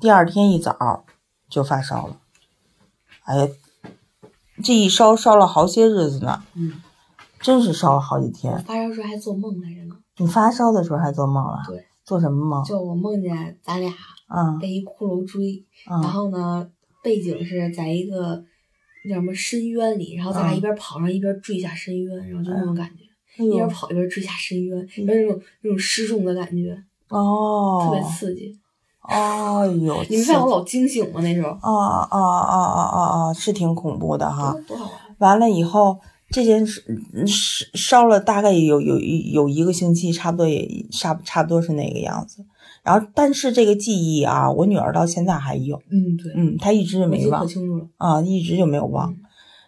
[0.00, 1.04] 第二天一早
[1.48, 2.20] 就发烧了。
[3.24, 3.48] 哎呀，
[4.62, 6.42] 这一烧烧了好些日子呢。
[6.54, 6.82] 嗯。
[7.40, 9.96] 真是烧了好几天，发烧时候还做梦来着呢。
[10.16, 11.62] 你发烧的时候还做梦了？
[11.66, 12.64] 对，做什么梦？
[12.64, 13.92] 就我梦见咱俩
[14.28, 16.66] 啊被一骷髅追，然后呢，
[17.02, 18.42] 背景是在一个
[19.06, 26.82] 那什么深渊里，然后咱俩一边跑上一边坠下深渊，然后就那种感觉，一边跑一边坠下深渊，有那种那种失重的感觉，
[27.18, 28.58] 哦，特别刺激。
[29.02, 31.20] 哎呦， 你们看我老惊醒吗？
[31.22, 34.54] 那时候啊啊啊啊啊啊，是挺恐怖的哈。
[34.66, 34.84] 多好
[35.18, 35.30] 玩！
[35.30, 35.98] 完了以后。
[36.30, 36.82] 这件事
[37.28, 42.44] 烧烧了大概有有有一个星期，差不多也差差不多是那个样子。
[42.82, 45.76] 然后，但是这个记忆啊，我女儿到现在还有。
[45.92, 47.46] 嗯，对，嗯，她一直就没忘。
[47.46, 49.14] 清楚了啊，一直就没有忘。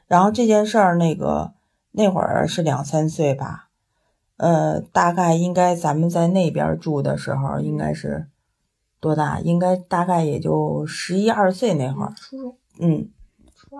[0.08, 1.52] 然后这件事儿，那个
[1.92, 3.65] 那会儿是两三岁吧，
[4.36, 8.26] 呃，大概应该咱们在那边住的时候，应该是
[9.00, 9.40] 多大？
[9.40, 12.12] 应该大概也就十一二岁那会儿。
[12.16, 12.56] 初中。
[12.78, 13.10] 嗯。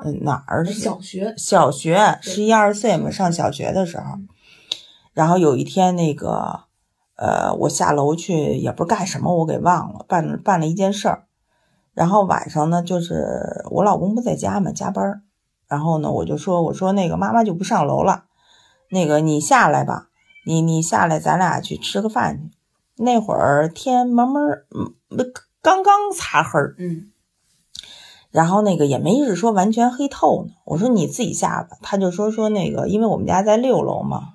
[0.05, 0.65] 嗯，哪儿？
[0.67, 4.19] 小学，小学十一二岁嘛，上小学的时候。
[5.15, 6.65] 然后有一天，那个，
[7.17, 11.25] 呃，我下楼去，也不是干什么，我给忘了，办办了一件事儿。
[11.95, 15.23] 然后晚上呢，就是我老公不在家嘛，加班
[15.67, 18.25] 然后呢，我就说，我说那个妈妈就不上楼了，
[18.91, 20.09] 那个你下来吧，
[20.49, 22.57] 你你下来，咱俩去吃个饭去。
[23.03, 24.95] 那会儿天蒙蒙，嗯，
[25.61, 27.11] 刚刚擦黑儿，嗯。
[28.31, 30.53] 然后那个也没是说完全黑透呢。
[30.65, 31.77] 我说你自己下吧。
[31.83, 34.35] 他就说说那个，因为我们家在六楼嘛，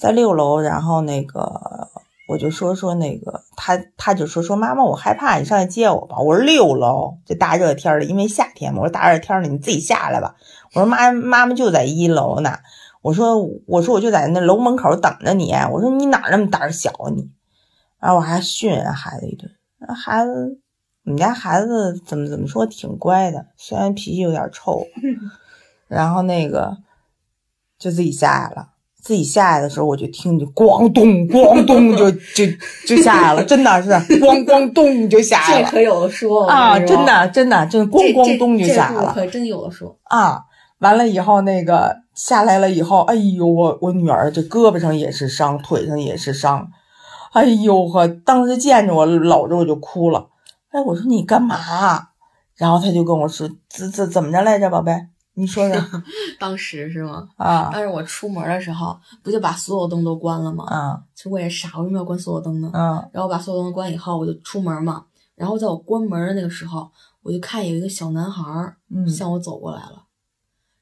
[0.00, 0.60] 在六楼。
[0.60, 1.88] 然后那个
[2.26, 6.18] 我就说说那个，他他就说说妈妈，我害怕，你上来接我吧。
[6.18, 8.80] 我说六楼这大热天的，因为夏天嘛。
[8.80, 10.34] 我说大热天的，你自己下来吧。
[10.74, 12.58] 我说妈妈妈就在一楼呢。
[13.02, 15.52] 我说我说我就在那楼门口等着你。
[15.72, 17.30] 我说你哪那么胆小啊你？
[18.00, 19.50] 然后我还训孩子一顿，
[19.94, 20.60] 孩子。
[21.04, 24.86] 我们家孩子怎么怎么说挺乖的，虽然脾气有点臭，
[25.88, 26.76] 然后那个
[27.78, 28.68] 就自己下来了。
[29.00, 32.44] 自己下来的时候，我就听见咣咚咣咚就就
[32.86, 33.88] 就下来了，真的是
[34.20, 35.64] 咣咣咚就下来了。
[35.64, 36.78] 这可有的说啊！
[36.78, 40.42] 真的真的真咣咣咚就下来了，可真有的说啊！
[40.80, 46.68] 完了以后，那个下来了以后，哎呦，我我女儿这胳膊上也是伤，腿上也是伤，
[47.32, 48.08] 哎呦呵！
[48.08, 50.28] 当时见着我搂着我就哭了。
[50.70, 51.56] 哎，我说你干嘛？
[52.56, 54.92] 然后他就跟我说怎怎怎么着来着，宝贝，
[55.34, 55.80] 你说说。
[56.40, 57.28] 当时是吗？
[57.36, 60.64] 啊，当时我出门的时候，不就把所有灯都关了吗？
[60.66, 62.68] 啊，其实我也傻，为什么要关所有灯呢？
[62.74, 65.04] 嗯，然后把所有灯关以后，我就出门嘛。
[65.36, 66.90] 然后在我关门的那个时候，
[67.22, 68.76] 我就看有一个小男孩儿
[69.08, 70.02] 向我走过来了。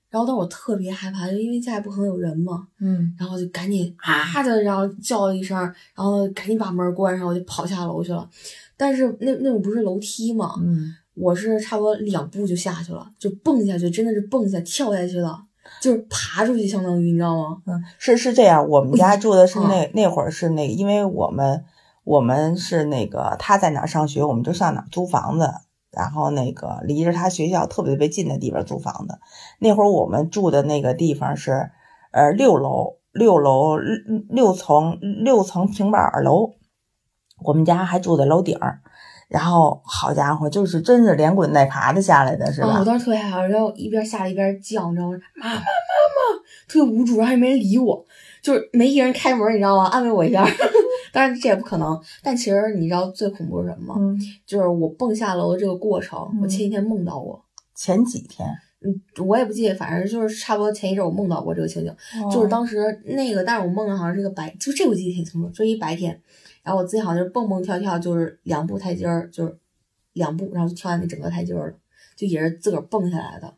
[0.08, 2.66] 然后当时我特别害怕，就因为家里不可能有人嘛。
[2.80, 8.28] 嗯，然后就赶紧啊的，然后叫了一声，然后赶紧把门关上，我就跑下楼去了。
[8.76, 15.42] 但是那那种不是楼梯嘛，嗯，我是差不多两步就下去了，就蹦下去，真的是蹦下跳下去了，
[15.80, 17.56] 就是爬出去，相当于你知道吗？
[17.66, 21.64] 嗯，是是这样，我们家住的是那那会儿是那个，因为我们
[22.04, 25.50] 我们是那个他在哪上学，我们就上哪租房子，
[25.96, 29.18] 然后那个离着他学校特别特别近的地方租房子。
[29.58, 31.70] 那会儿我们住的那个地方是
[32.12, 33.76] 呃六楼六楼
[34.28, 36.52] 六层六层平板楼。
[37.42, 38.80] 我们家还住在楼顶儿，
[39.28, 42.78] 然后好家伙，就是真是连滚带爬的下来的是吧？
[42.78, 45.18] 我当时特别害怕，然后一边下来一边叫，你知道吗？
[45.34, 48.02] 妈妈妈妈，特别无助，然后也没人理我，
[48.46, 49.86] 就是没一人开门，你知道吗？
[49.86, 50.48] 安慰我一下。
[51.12, 54.16] 当然这也不可能，但其实你知道最恐怖是什么吗？
[54.46, 57.44] 就是我蹦下楼的这个过程，我前几天梦到过。
[57.74, 58.46] 前几天？
[58.82, 61.92] 嗯，我也不记得，反正就是差不多前一阵我梦到过这个情景，
[62.30, 66.22] 就是当时那个，但是我梦的好像是个白，就这我记得挺清楚，就一白天。
[66.62, 69.58] 然后我自己好像就是蹦蹦跳跳，就是两步台阶儿，就是
[70.12, 71.76] 两步，然后就跳下那整个台阶儿了，
[72.14, 73.52] 就也是自个儿蹦下来的。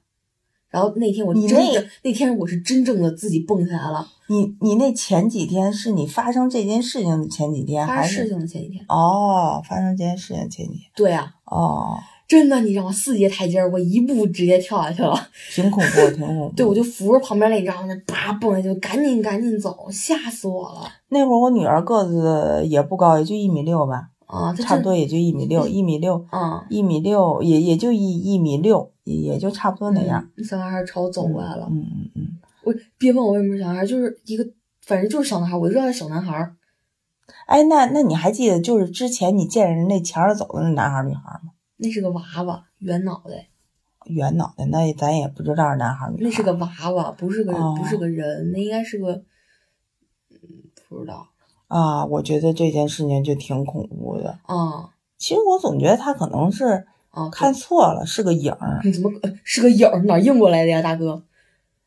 [0.71, 8.85] 然后那天我真的那天我是真正的自己蹦下来了，你你那前几天是你发生这件事情的前几天，还发生事是情的前几天。
[8.89, 10.83] 哦发生这件事情的前几天？
[10.95, 11.97] 对啊，哦，
[12.29, 12.93] 真的，你知道吗？
[12.93, 15.15] 四节台阶，我一步直接跳下去了。
[15.51, 16.53] 挺恐怖，挺恐怖。
[16.55, 17.89] 对，我就扶着旁边那，你知道吗？
[18.07, 24.53] 叭蹦下去，赶紧赶紧走，吓死我了那会儿我女儿个子也不高，也就一米六吧，啊！
[24.53, 30.29] 差不多也就一米六，一米六，啊，一米六，也也就一一米六，也也就差不多那样。
[30.37, 30.45] 嗯。
[30.45, 32.29] 小男孩朝我走过来了，嗯嗯嗯。
[32.69, 34.47] 我别问我为什么是小男孩，就是一个，
[34.83, 36.53] 反正就是小男孩，我就知道他是小男孩。
[37.47, 41.53] 哎，那那你还记得就是之前你见人那前儿走的那男孩女孩吗？
[41.79, 43.49] 那是个娃娃，圆脑袋，
[44.07, 46.23] 圆脑袋，那咱也不知道是男孩女孩。
[46.25, 49.23] 那是个娃娃，不是个、哦不是个人，那应该是个，
[50.31, 50.39] 嗯，
[50.89, 51.29] 不知道
[51.69, 54.39] 啊，我觉得这件事情就挺恐怖的。
[54.45, 57.29] 啊其实我总觉得他可能是啊！
[57.31, 58.81] 看错了，是个影儿。
[58.85, 60.01] 你怎么呃是个影儿？
[60.05, 61.25] 哪儿映过来的呀，大哥？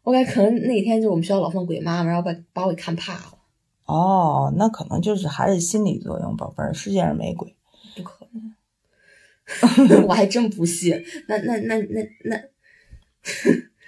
[0.03, 3.37] 我感觉可能那天就是我们学校老放鬼妈妈，然后把把我给看怕了，
[3.85, 7.55] 哦，那可能就是还是心理作用，宝贝儿，世界上没鬼。
[7.95, 11.03] 不可能， 我还真不信。
[11.27, 12.37] 那那那那那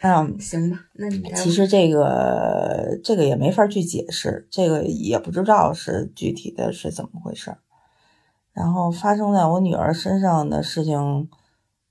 [0.01, 7.59] 嗯， 行吧，那你其实这个这个也没法去解释，这个也不知道是具体的是怎么回事儿。
[8.51, 11.29] 然后发生在我女儿身上的事情，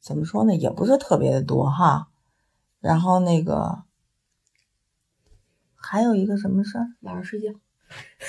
[0.00, 2.08] 怎么说呢，也不是特别的多哈。
[2.78, 3.82] 然后那个
[5.82, 6.86] 还有一个什么事儿？
[7.00, 7.48] 晚上睡觉，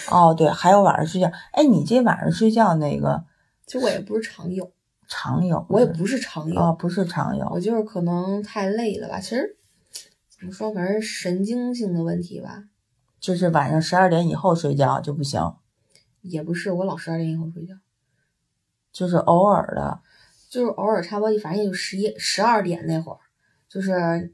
[0.10, 1.32] 哦，对，还有晚上睡觉。
[1.52, 3.24] 哎，你这晚上睡觉那个
[3.66, 4.72] 其实我也不是常有，
[5.08, 5.66] 常有？
[5.70, 9.20] 我也不是常有，哦，不是常有我就是可能太累了吧。
[9.20, 9.58] 其实
[10.30, 12.66] 怎么说，反正神经性的问题吧，
[13.20, 15.56] 就是晚上十二点以后睡觉就不行，
[16.22, 17.76] 也不是我老十二点以后睡觉，
[18.92, 20.02] 就是偶尔的。
[20.50, 23.18] 就是偶尔差不多，反正也就十一、十二点那会儿，
[23.68, 24.32] 就是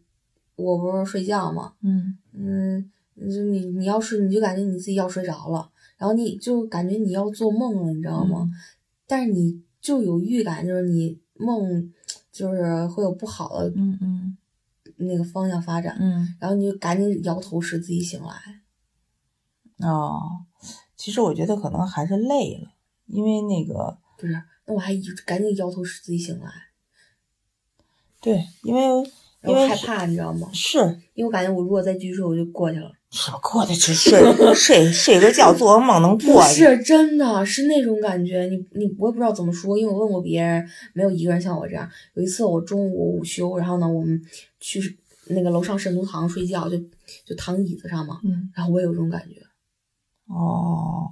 [0.58, 2.92] 我不是睡觉嘛，嗯嗯，
[3.28, 8.42] 就你你要是你就感觉你自己要睡着了，然后你就感觉你要做梦了，你知道吗？
[8.44, 8.54] 嗯
[9.08, 11.92] 但是你就有预感，就是你梦
[12.32, 14.38] 就是会有不好的嗯嗯
[14.98, 16.36] 那个方向发展，嗯。
[16.40, 18.62] 然后你就赶紧摇头使自己醒来。
[19.80, 20.46] 哦，
[20.96, 22.72] 其实我觉得可能还是累了，
[23.08, 24.34] 因为那个不是，
[24.68, 24.94] 那我还
[25.26, 26.52] 赶紧摇头使自己醒来，
[28.22, 28.82] 对，因为
[29.42, 30.52] 然因为害怕，你知道吗？
[30.54, 30.78] 是
[31.16, 32.92] 因为我感觉我如果再继续睡，我就过去了。
[33.12, 34.22] 是过得去睡
[34.54, 36.64] 睡睡个觉，做个梦能过去。
[36.64, 38.44] 是真的，是那种感觉。
[38.46, 41.90] 你你我也不知道怎么说，因为我问过别人，没有一个人像我这样。
[42.14, 44.22] 有一次我中午午休，然后呢，我们
[44.60, 46.78] 去那个楼上神徒堂睡觉，就
[47.26, 49.42] 就躺椅子上嘛，嗯，然后我也有这种感觉。
[50.28, 51.10] 哦，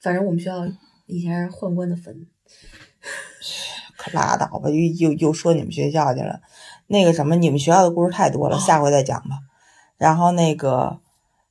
[0.00, 0.64] 反正我们学校
[1.06, 2.26] 以前是宦官的坟，
[3.96, 6.40] 可拉倒吧，又又又说你们学校去了。
[6.86, 9.49] 那个什么，你们学校的故事太多了，哦下回再讲吧。
[10.00, 10.98] 然后那个，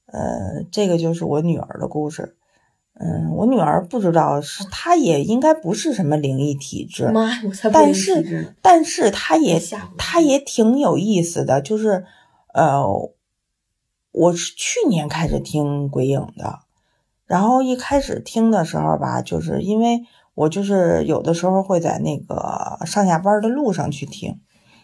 [0.07, 2.35] 呃，这个就是我女儿的故事。
[2.93, 8.55] 嗯，我女儿不知道是，她也应该不是什么灵异体质，妈，我才但是。
[8.63, 9.61] 但是她也
[9.99, 12.05] 她也挺有意思的，就是
[12.55, 12.83] 呃，
[14.11, 16.61] 我是去年开始听鬼影的，
[17.27, 20.01] 然后一开始听的时候吧，就是因为
[20.33, 24.39] 我就是有的时候会在那个上下班的路上去听，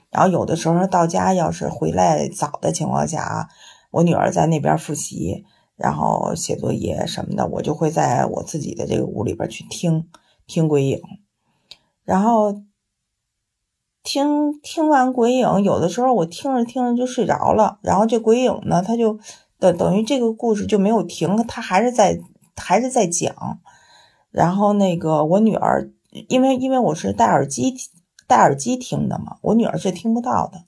[0.09, 3.47] 然后有的时候到家要是回来早的情况下啊，
[3.91, 10.07] 我女儿在那边复习，然后写作业什么的，我就会在我自己的这个屋里边去听
[10.47, 11.01] 听鬼影，
[12.03, 12.61] 然后
[14.03, 19.19] 听听完鬼影，有的时候我听着听着就睡着了，然后这鬼影呢，它就
[19.59, 22.19] 等等于这个故事就没有停，它还是在
[22.55, 23.59] 还是在讲。
[24.31, 25.89] 然后那个我女儿，
[26.27, 27.73] 因为因为我是戴耳机
[28.27, 30.63] 戴耳机听的嘛，我女儿是听不到的。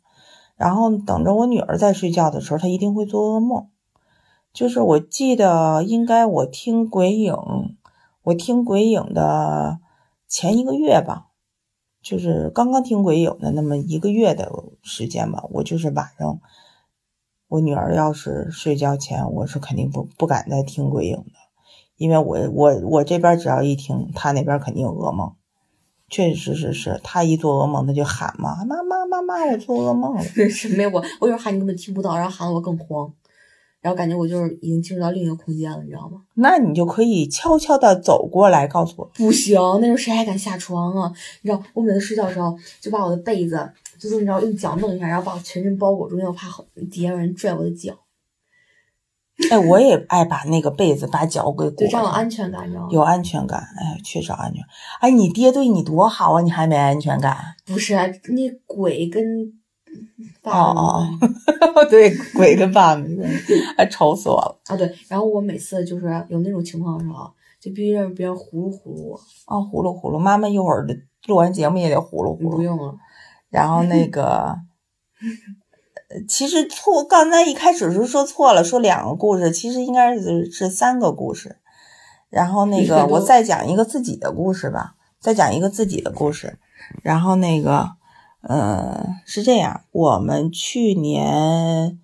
[0.56, 3.70] 然后等着我女儿在睡觉的时候，她一定会做噩梦。
[4.54, 7.36] 就是我记得应该我听鬼影，
[8.24, 9.80] 我听鬼影的
[10.28, 11.28] 前一个月吧，
[12.02, 16.40] 就是刚刚听鬼影的那么一个月的时间吧，我就是晚上，
[17.48, 21.34] 我女儿要是睡觉前，我是肯定不不敢再听鬼影的，
[21.96, 25.36] 因为我我我这边只要一听，她那边肯定有噩梦，
[26.10, 30.24] 确实是是，他一做噩梦，他就喊嘛，妈妈妈妈，我做噩梦了。
[30.50, 33.12] 是没有我，我有时候喊你根本听不到，然后喊我更慌，
[33.82, 36.22] 然后感觉我就是已经进入到另一个空间了，你知道吗？
[36.36, 41.12] 那你就可以悄悄的走过来，告诉我，不行，那时候谁还敢下床啊？
[41.42, 46.48] 你知道，我每次睡觉的时候就把我的被子，就是你知道用脚弄一下，然后把我全身包裹住，因为我怕
[46.90, 47.94] 底下有人拽我的脚，
[49.52, 52.88] 哎，我也爱把那个被子把脚给裹就这样有上，安全感，知道吗？
[52.92, 54.64] 有安全感，哎，缺少安全。
[55.00, 57.38] 哎，你爹对你多好啊，你还没安全感？
[57.66, 59.24] 不是啊，那鬼跟
[60.44, 61.08] 哦哦，
[61.90, 63.02] 对，鬼跟爸爸，
[63.78, 64.76] 哎 愁死我了啊！
[64.76, 69.20] 对，然后我每次就是有那种情况的时候，就必须让别人呼噜呼噜我。
[69.48, 70.86] 哦，呼噜呼噜，妈妈一会儿
[71.28, 72.56] 录完节目也得呼噜呼噜。
[72.58, 72.96] 不用了。
[73.50, 74.58] 然后那个，
[76.28, 81.58] 其实错，刚才一开始是说错了，说两个故事，其实应该是是三个故事。
[82.30, 86.60] 然后那个，我再讲一个自己的故事吧，再讲一个自己的故事。
[87.04, 87.98] 然后那个。
[88.42, 92.00] 呃，是这样，我们去年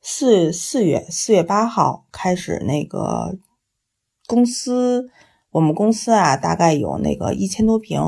[0.00, 3.36] 四四月四月八号开始那个
[4.26, 5.10] 公司，
[5.50, 8.00] 我们公司啊，大概有那个一千多平，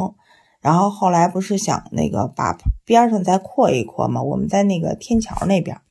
[0.62, 2.56] 然后后来不是想那个把
[2.86, 4.22] 边上再扩一扩嘛？
[4.22, 5.82] 我们在那个天桥那边，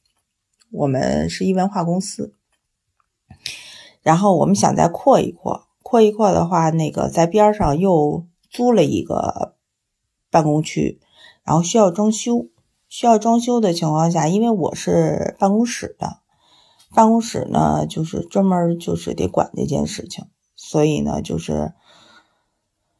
[0.72, 2.34] 我们是一文化公司，
[4.01, 9.55] 然后我们想再扩一扩，扩一扩的话，那个在边上又租了一个
[10.32, 10.99] 办公区。
[11.43, 12.49] 然后需要装修，
[12.88, 16.19] 需要装修的情况下，因为我是办公室的，
[16.93, 21.74] 办公室呢就是专门就是得管这件事情，所以呢就是，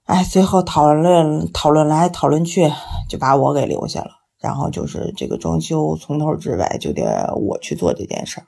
[0.06, 2.72] 哎，最后讨论讨论来讨论去，
[3.10, 4.12] 就把我给留下了。
[4.40, 8.48] 然后就是这个装修从头至尾就得我去做这件事儿。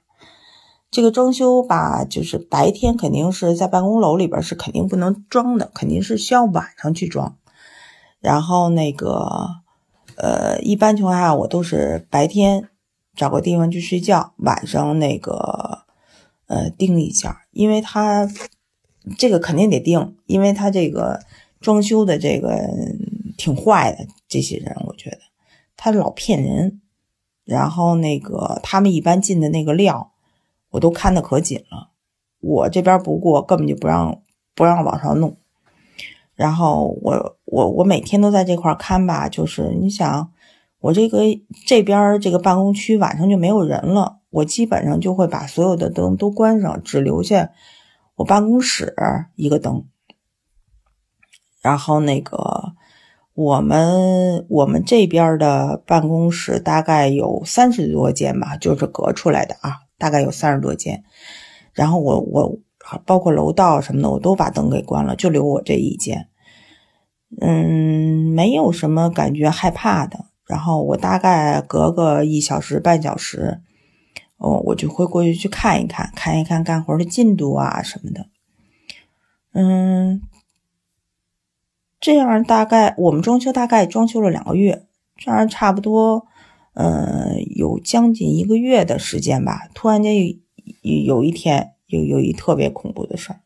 [0.91, 7.37] 这个装修吧，就是白天肯定是在办公楼里边是肯定不能装的，肯定是需要晚上去装。
[8.19, 9.61] 然后那个。
[10.15, 12.69] 呃，一般情况下我都是白天
[13.15, 15.85] 找个地方去睡觉，晚上那个
[16.45, 18.29] 呃盯一下，因为他
[19.17, 21.21] 这个肯定得盯，因为他这个
[21.63, 22.69] 装修的这个
[23.37, 25.19] 挺坏的，这些人我觉得
[25.77, 26.81] 他老骗人，
[27.45, 30.11] 然后那个他们一般进的那个料
[30.71, 31.89] 我都看的可紧了，
[32.41, 34.21] 我这边不过根本就不让
[34.53, 35.37] 不让往上弄。
[36.35, 40.31] 然后我我我每天都在这块看吧，就是你想，
[40.79, 41.19] 我这个
[41.65, 47.51] 这边这个办公区晚上就没有人了，我基本上就会把所有的灯都关上，只留下
[48.15, 48.93] 我办公室
[49.35, 49.85] 一个灯。
[51.63, 52.73] 然后那个
[53.33, 61.03] 我们我们这边的办公室大概有三十多间吧，就是隔出来的啊，大概有三十多间。
[61.73, 62.59] 然后我我。
[63.05, 66.27] 包括楼道什么的，我都把灯给关了，就留我这一间。
[67.39, 70.25] 嗯，没有什么感觉害怕的。
[70.45, 73.61] 然后我大概隔个一小时半小时，
[74.35, 78.27] 哦，我就会过去去看一看，看一看干活的进度啊什么的。
[79.53, 80.21] 嗯，
[82.03, 84.85] 这样大概我们装修大概装修了两个月，
[85.15, 86.27] 这样差不多，
[86.73, 89.69] 呃，有将近一个月的时间吧。
[89.73, 90.35] 突然间有
[90.81, 91.69] 有一天。
[91.85, 93.41] 有有一特别恐怖的事儿，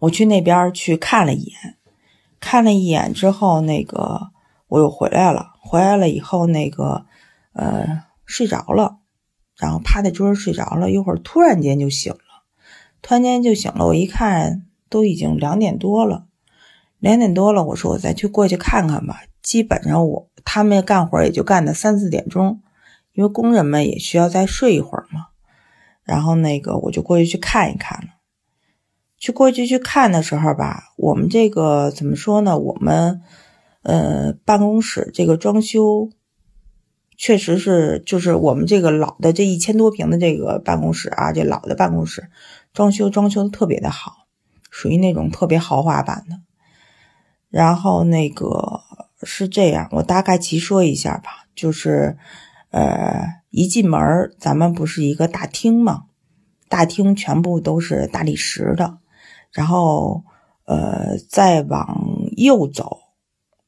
[0.00, 1.76] 我去那边去看了一眼，
[2.40, 4.30] 看了一眼之后，那个
[4.66, 5.52] 我又回来了。
[5.60, 7.06] 回来了以后，那个
[7.52, 8.98] 呃睡着了，
[9.54, 12.42] 然后趴在桌上睡着了一会儿，突然间就醒了，
[13.00, 13.86] 突然间就醒了。
[13.86, 16.26] 我一看，都已经两点多了，
[16.98, 17.64] 两点多了。
[17.64, 19.22] 我说我再去过去看看吧。
[19.42, 22.60] 基本上我他们干活也就干到三四点钟，
[23.12, 25.28] 因为工人们也需要再睡一会儿嘛。
[26.04, 28.08] 然后那个我就过去去看一看了，
[29.18, 32.58] 去过去去看的时候吧，我们这个怎么说呢？
[32.58, 33.20] 我们
[33.82, 36.10] 呃办公室这个装修
[37.16, 42.30] 确实是，就是我们这个老的这一千多平的这个办公室啊，这老的办公室
[42.72, 44.27] 装修装修的特别的好，
[44.70, 46.40] 属于那种特别豪华版的。
[47.48, 48.82] 然后那个
[49.22, 52.16] 是这样，我大概齐说一下吧，就是
[52.70, 53.38] 呃。
[53.50, 56.04] 一进门，咱们不是一个大厅吗？
[56.68, 58.98] 大厅全部都是大理石的，
[59.50, 60.22] 然后，
[60.66, 62.98] 呃，再往右走，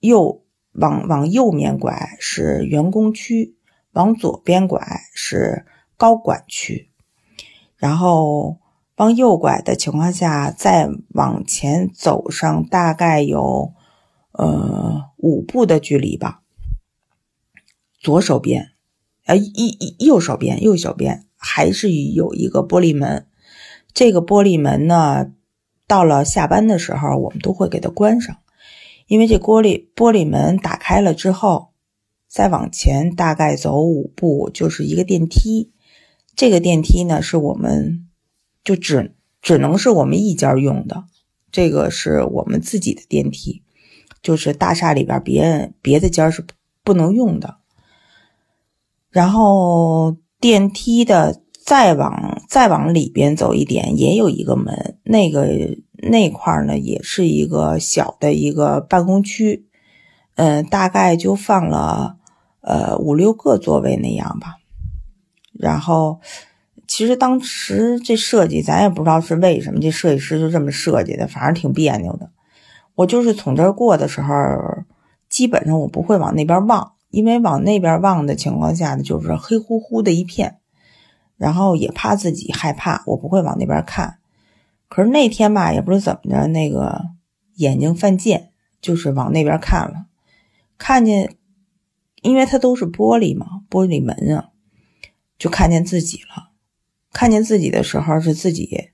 [0.01, 3.57] 右往往右面拐是员工区，
[3.92, 5.64] 往左边拐是
[5.96, 6.90] 高管区，
[7.76, 8.59] 然后
[9.01, 13.72] 往右拐的情况下，再往前走上大概有
[14.32, 16.42] 呃五步的距离吧，
[17.98, 18.72] 左手边。
[19.24, 23.26] 呃，一一右手边，右手边还是有一个玻璃门。
[23.94, 25.32] 这个玻璃门呢，
[25.86, 28.36] 到了下班的时候，我们都会给它关上，
[29.07, 31.70] 因为这玻璃玻璃门打开了之后，
[32.28, 35.72] 再往前大概走五步就是一个电梯。
[36.36, 38.10] 这个电梯呢，是我们
[38.63, 41.05] 就只只能是我们一家用的，
[41.51, 43.63] 这个是我们自己的电梯，
[44.23, 46.45] 就是大厦里边别人别的间是
[46.85, 47.57] 不能用的。
[49.11, 55.49] 然后电梯的再往再往里边走一点，也有一个门，那个
[55.95, 59.67] 那块呢，也是一个小的一个办公区。
[60.37, 62.17] 嗯，大概就放了
[62.61, 64.57] 呃五六个座位那样吧。
[65.53, 66.21] 然后，
[66.91, 72.32] 其实当时这设计咱也不知道是为什么，这设计师就这么设计的，反正挺别扭的。
[72.97, 74.34] 我就是从这儿过的时候，
[75.28, 80.59] 基本上我不会往那边望，因为往那边望的情况下呢，就是黑乎乎的一片，
[81.36, 84.18] 然后也怕自己害怕，我不会往那边看。
[84.88, 87.03] 可是那天吧，也不知怎么着，那个
[87.55, 88.51] 眼睛犯贱，
[88.82, 90.07] 就是往那边看了，
[90.76, 91.36] 看见，
[92.20, 94.49] 因为它都是玻璃嘛，玻璃门啊，
[95.38, 96.49] 就看见自己了。
[97.13, 98.91] 看见自己的时候，是自己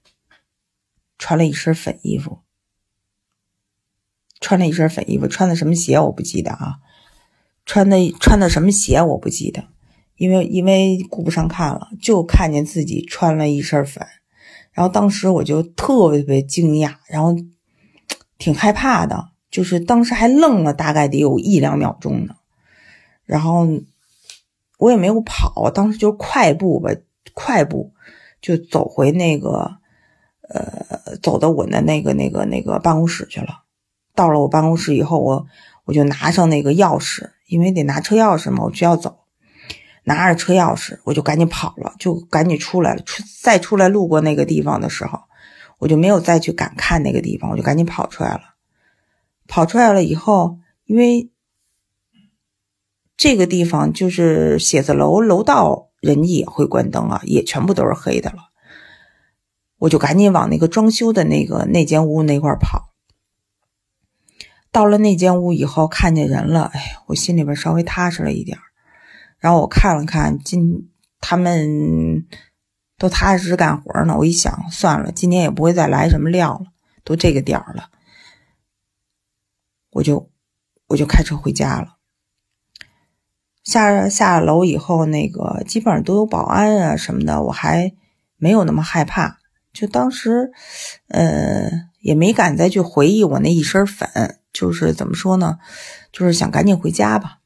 [1.18, 2.40] 穿了一身粉衣服，
[4.40, 6.76] 穿了一身粉衣服，穿的什么鞋我不记得啊，
[7.64, 9.68] 穿的穿的什么鞋我不记得，
[10.16, 14.06] 因为因为顾不上看了，就看见自己穿了一身粉。
[14.72, 17.34] 然后当时我就特别特别惊讶，然后
[18.36, 22.36] 挺害怕的，就是当时还愣了大概得有一两秒钟呢。
[23.24, 23.66] 然后
[24.78, 26.90] 我也没有跑，当时就快步吧，
[27.32, 27.94] 快步
[28.40, 29.78] 就走回那个
[30.48, 33.64] 呃，走到我的那个那个那个办公室去了。
[34.14, 35.46] 到了我办公室以后，我
[35.84, 39.24] 我就拿上那个钥匙，因为得拿车钥匙嘛，我就要走。
[40.04, 43.02] 拿着车钥匙，我就赶紧跑了，就赶紧出来了。
[43.02, 45.18] 出再出来路过那个地方的时候，
[45.78, 48.40] 我就没有再去敢看那个地方，我就赶紧跑出来了。
[49.48, 51.32] 跑出来了以后，因为
[53.16, 58.50] 这个地方就是写字楼楼道，人家也会关灯啊，也全部都是黑的了。
[59.78, 62.94] 我就赶紧往那个装修的那个那间屋那块跑。
[64.72, 68.58] 到了那间屋以后，看见人了，哎，我心里边稍微踏实了一点。
[69.38, 70.90] 然后我看了看，今
[71.20, 72.26] 他们
[72.98, 74.16] 都踏踏实实干活呢。
[74.18, 76.66] 我一想，算了，今天也不会再来什么料了，
[77.04, 77.90] 都这个点了，
[79.90, 80.30] 我就
[80.88, 81.95] 我就开车回家了。
[83.66, 87.92] 下下楼以后，那个基本上都有保安啊什么的，我还
[88.36, 89.38] 没有那么害怕。
[89.72, 90.52] 就当时，
[91.08, 91.68] 呃，
[92.00, 95.58] 也没敢再去回忆我那一身粉，就是怎么说呢，
[96.12, 97.40] 就是想赶紧回家吧。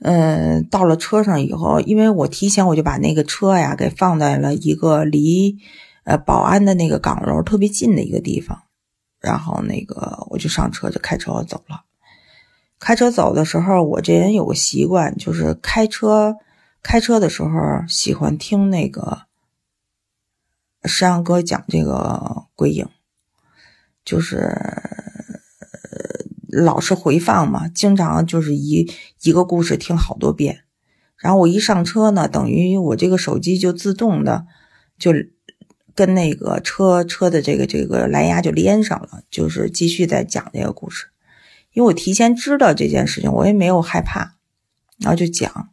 [0.00, 5.56] 嗯，到了车上以后，因为我提前我就把那个车呀给放在了一个离
[6.04, 8.64] 呃保安的那个岗楼特别近的一个地方，
[9.20, 11.85] 然后那个我就上车就开车走了。
[12.78, 16.36] 开车走的时候，我这人有个习惯，就是开车
[16.82, 17.50] 开车的时候
[17.88, 19.22] 喜欢听那个
[20.84, 22.88] 山羊哥讲这个鬼影，
[24.04, 24.52] 就是。
[26.48, 30.60] 老是回放嘛，经常就是一一个故事听好多遍，
[31.18, 34.46] 然后我一上车呢，等于我这个手机就自动的
[34.96, 35.12] 就
[35.94, 41.08] 跟那个车车的这个这个蓝牙就连上了，就是继续在讲这个故事。
[41.76, 44.36] 因为我提前知道这件事情，我也没有害怕，
[44.98, 45.68] 然后就讲。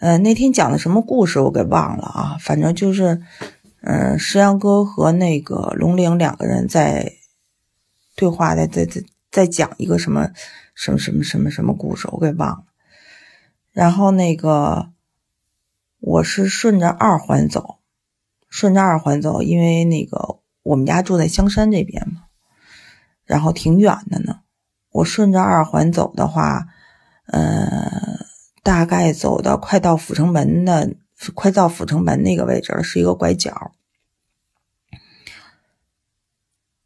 [0.00, 3.22] 呃，那天讲的什么故事我给忘了啊，反正就是，
[3.80, 7.14] 嗯，石阳哥和那个龙玲两个人在
[8.14, 9.02] 对话，在在在。
[9.34, 10.30] 在讲一个什么
[10.76, 12.66] 什么什么什么什么故事，我给忘了。
[13.72, 14.90] 然后那个
[15.98, 17.78] 我是顺着二环走，
[18.48, 22.26] 顺着二环走，因为那个我们家住在香山这边嘛，
[23.24, 24.42] 然后挺远的呢。
[24.94, 26.66] 我顺着二环走的话，
[27.26, 27.90] 呃，
[28.62, 30.94] 大概走到快到阜成门的，
[31.34, 33.72] 快到阜成门那个位置了，是一个拐角。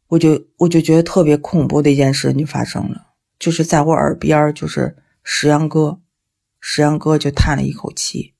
[0.07, 5.99] 我就我就觉得特别恐怖的一件事就发生了，就是在我耳边，就是石阳哥，
[6.59, 8.33] 石阳哥就叹了一口气，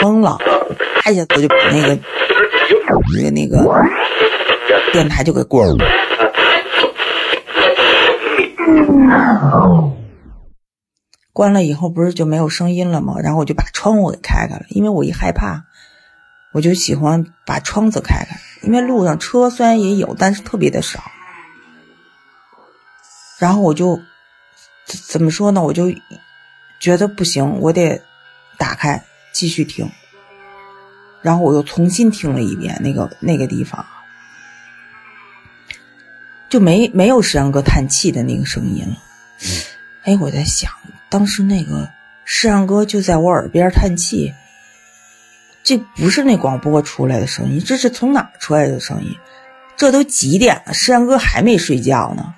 [0.00, 0.38] 懵了，
[1.10, 1.98] 一下我就把那个
[3.12, 3.62] 那个那个
[4.90, 5.76] 电台就给关了，
[11.32, 13.14] 关了以后不是就没有声音了吗？
[13.22, 15.64] 然后我就把窗户给开开了，因为我一害怕，
[16.52, 18.38] 我就喜欢把窗子开开。
[18.62, 21.00] 因为路上车虽然也有，但是特别的少。
[23.38, 23.98] 然后我就
[24.86, 25.62] 怎么说呢？
[25.62, 25.92] 我就
[26.78, 28.02] 觉得不行，我得
[28.58, 29.02] 打开
[29.32, 29.90] 继续听。
[31.22, 33.86] 然后我又重新听了一遍那个那个地方，
[36.52, 38.94] 就没没有石阳哥叹气的那个声音了。
[40.04, 40.70] 哎，我在想，
[41.08, 41.88] 当时那个
[42.26, 44.34] 石阳哥就在我耳边叹气。
[45.64, 49.16] 这不是那广播出来的声音，这是从哪儿出来的声音？
[49.78, 52.34] 这都几点了，石阳哥还没睡觉呢。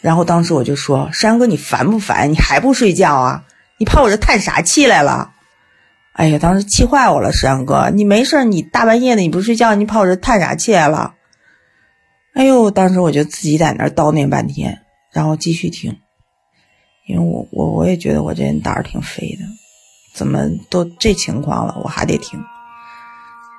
[0.00, 2.32] 然后当时我就说：“石阳哥，你烦不烦？
[2.32, 3.44] 你还不睡觉啊？
[3.78, 5.30] 你跑我这叹啥气来了？”
[6.14, 11.14] 哎呀，当时气坏我了，石阳哥，你没事你大半夜的你不睡觉，你跑我这叹啥气来了？
[12.34, 14.80] 哎呦，当时我就自己在那儿叨念半天，
[15.12, 15.96] 然后继续听，
[17.06, 19.44] 因为我我我也觉得我这人胆儿挺肥的，
[20.14, 22.42] 怎么都这情况了，我还得听。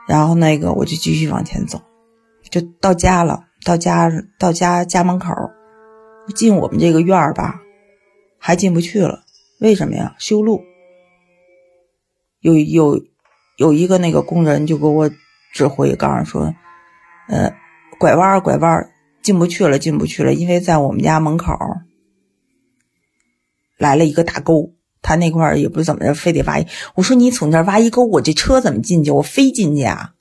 [0.10, 1.82] 然后那个我就继续往前走，
[2.52, 5.34] 就到家了，到家到家家门口，
[6.36, 7.62] 进我们这个院儿吧，
[8.38, 9.24] 还进不去了，
[9.62, 10.16] 为什么呀？
[10.20, 10.62] 修路。
[12.42, 13.02] 有有
[13.58, 15.10] 有一个那个工人就给我
[15.54, 16.54] 指挥，告诉说，
[17.30, 17.52] 呃，
[18.00, 18.90] 拐弯儿拐弯儿，
[19.22, 21.54] 进不去了，进不去了，因为在我们家门口
[23.78, 26.66] 来了一个大沟，他那块儿也不是怎么着，非得挖一。
[26.96, 29.12] 我说你从这儿挖一沟，我这车怎么进去？
[29.12, 30.12] 我非进去啊。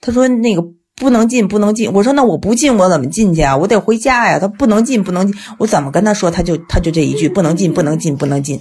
[0.00, 1.92] 他说那个不能进，不能进。
[1.92, 3.56] 我说那我不进，我怎么进去啊？
[3.56, 4.38] 我得回家呀。
[4.38, 5.40] 他不能进，不能进。
[5.58, 6.30] 我怎么跟他说？
[6.30, 8.60] 他就他就这一句，不能进，不能进，不能进。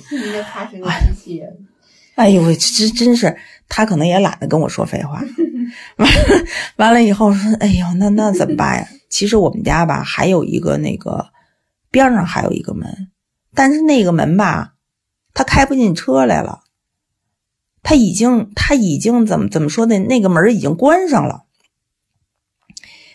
[2.16, 3.38] 哎呦喂，这真是
[3.70, 5.24] 他可能也懒得跟我说废话。
[5.98, 6.46] 完了
[6.78, 8.88] 完了以后说，哎呦，那那怎么办呀？
[9.10, 11.30] 其实我们家吧还有一个那个
[11.90, 13.10] 边上还有一个门，
[13.54, 14.74] 但是那个门吧，
[15.34, 16.62] 他开不进车来了。
[17.84, 19.98] 他已经他已经怎么怎么说呢？
[19.98, 21.46] 那个门已经关上了。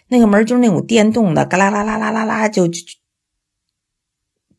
[0.08, 2.68] 那个门就是那种电动的，嘎啦啦啦啦啦啦，就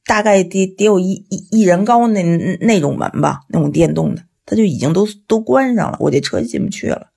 [0.06, 2.22] 大概得得有一一一人高那
[2.60, 4.24] 那种门吧，那种电动的。
[4.46, 7.08] 他就已经都都关上了，我这车进不去了。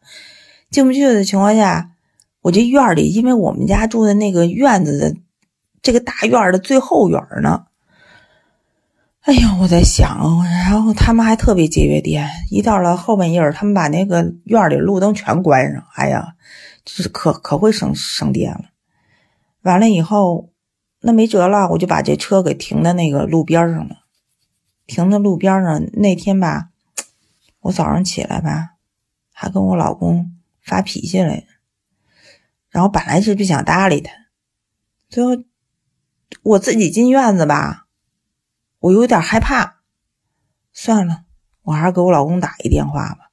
[0.71, 1.93] 进不去的情况下，
[2.43, 5.17] 我这院里，因为我们家住的那个院子的
[5.83, 7.67] 这个大院的最后院呢。
[9.23, 15.83] 哎呀，我在想，然后他们还特别节约电，一到了后半夜，他们把那个院里路灯全关上。
[15.95, 16.35] 哎呀，
[16.85, 18.67] 就是可可会省省电了。
[19.63, 20.51] 完了以后，
[21.01, 23.97] 那没辙了，我就把这车给停在那个路边上了。
[24.87, 26.69] 停在路边上那天吧。
[27.63, 28.75] 我早上起来吧，
[29.33, 30.36] 还跟我老公
[30.67, 31.47] 发脾气来着。
[32.69, 34.13] 然后本来是不想搭理他，
[35.09, 35.43] 最后
[36.43, 37.87] 我自己进院子吧，
[38.81, 39.81] 我有点害怕。
[40.73, 41.25] 算了，
[41.63, 43.31] 我还是给我老公打一电话吧。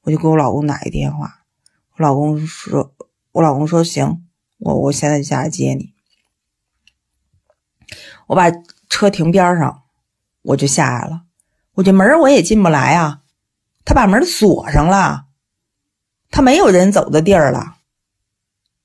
[0.00, 1.44] 我就给我老公打一电话，
[1.92, 2.96] 我老公说，
[3.32, 4.26] 我老公说行，
[4.58, 5.94] 我我现在就下来接你。
[8.26, 8.50] 我把
[8.88, 9.82] 车停边上，
[10.42, 11.26] 我就下来了。
[11.74, 13.22] 我这门我也进不来啊。
[13.84, 15.26] 他把门锁上了，
[16.30, 17.76] 他没有人走的地儿了。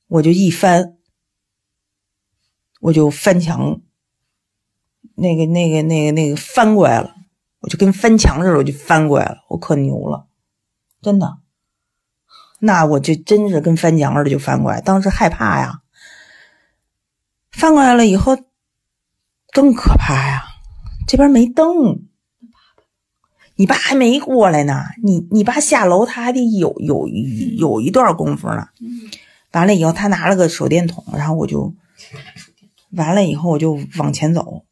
[0.07, 0.97] 我就一翻，
[2.79, 3.81] 我就翻墙，
[5.15, 7.15] 那个、那个、那个、那个翻过来了，
[7.59, 9.43] 我就跟翻墙似的，我就翻过来了。
[9.49, 10.27] 我可牛了，
[11.01, 11.39] 真的。
[12.59, 15.81] 那我就真是跟翻墙似的就翻过来，当时害怕呀。
[17.51, 18.37] 翻过来了以后，
[19.51, 20.43] 更可怕呀，
[21.07, 22.04] 这边没灯。
[23.57, 27.07] 你爸还没过来呢，你你爸下楼他还得有有
[27.57, 28.67] 有一段功夫呢。
[29.53, 31.73] 完了以后，他拿了个手电筒，然后我就
[32.91, 34.65] 完了以后我就往前走，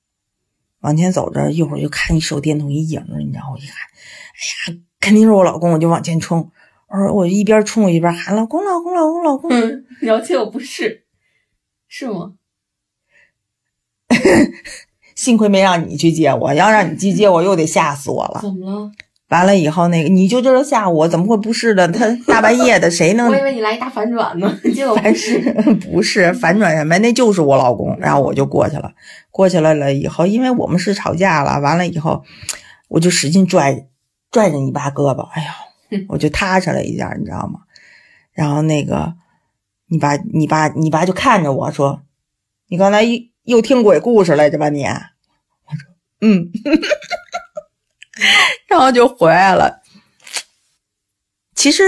[0.82, 3.78] 往前走着，一会儿就看你手电筒一影，你知道我一看，
[4.68, 6.52] 哎呀，肯定是我老公，我就往前冲。
[6.90, 9.50] 我说我一边冲我一边喊老公老公老公老公。
[10.02, 11.06] 了解我不是，
[11.88, 12.34] 是吗？
[15.16, 18.40] 幸亏没让你去接我，要让你去接我，又得吓死我了。
[18.42, 18.92] 怎么了？
[19.30, 21.88] 完了以后，那个你就知道吓我，怎么会不是的？
[21.88, 23.30] 他大半夜的，谁能？
[23.32, 25.40] 我以为你来一大反转呢，结果不是，
[25.92, 26.96] 不是反转什么？
[27.00, 27.98] 那就是我老公。
[28.00, 28.92] 然后我就过去了，
[29.32, 32.24] 过去了了以后，因为我们是吵架了，完了以后，
[32.90, 33.88] 我就使劲拽
[34.30, 35.44] 拽着你爸胳膊，哎
[35.90, 37.62] 呦， 我就踏实了一下，你知道吗？
[38.34, 39.14] 然后那个
[39.88, 42.02] 你爸，你爸，你爸就看着我说
[42.70, 44.84] ：“你刚才又又听鬼故事来着吧？”你。
[44.84, 46.52] 我说嗯，
[48.68, 49.82] 然后就回来了。
[51.56, 51.84] 其实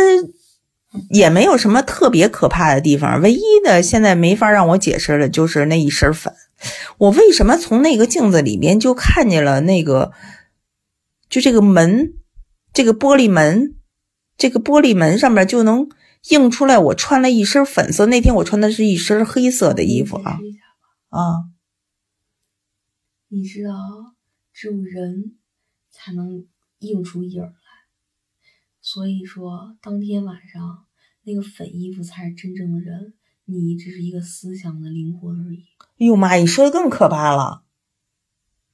[1.10, 6.34] 也没有什么特别可怕的地方，唯一的现在没法让我解释的，就是那一身粉。
[6.98, 10.12] 我为什么从那个镜子里面就看见了那个，
[11.30, 12.14] 就这个门，
[12.74, 13.76] 这个玻璃门，
[14.38, 15.90] 这个玻璃门上面就能
[16.30, 18.06] 映出来我穿了一身粉色。
[18.06, 20.40] 那天我穿的是一身黑色的衣服啊
[21.16, 21.50] 啊，
[23.30, 24.16] 你知道？
[24.52, 25.36] 只有人
[25.92, 26.46] 才能
[26.80, 27.52] 映出影来，
[28.80, 30.86] 所以说当天晚上
[31.24, 33.14] 那个粉衣服才是真正的人，
[33.44, 35.66] 你只是一个思想的灵魂而已。
[35.98, 36.36] 哎呦妈！
[36.36, 37.64] 你说的更可怕了，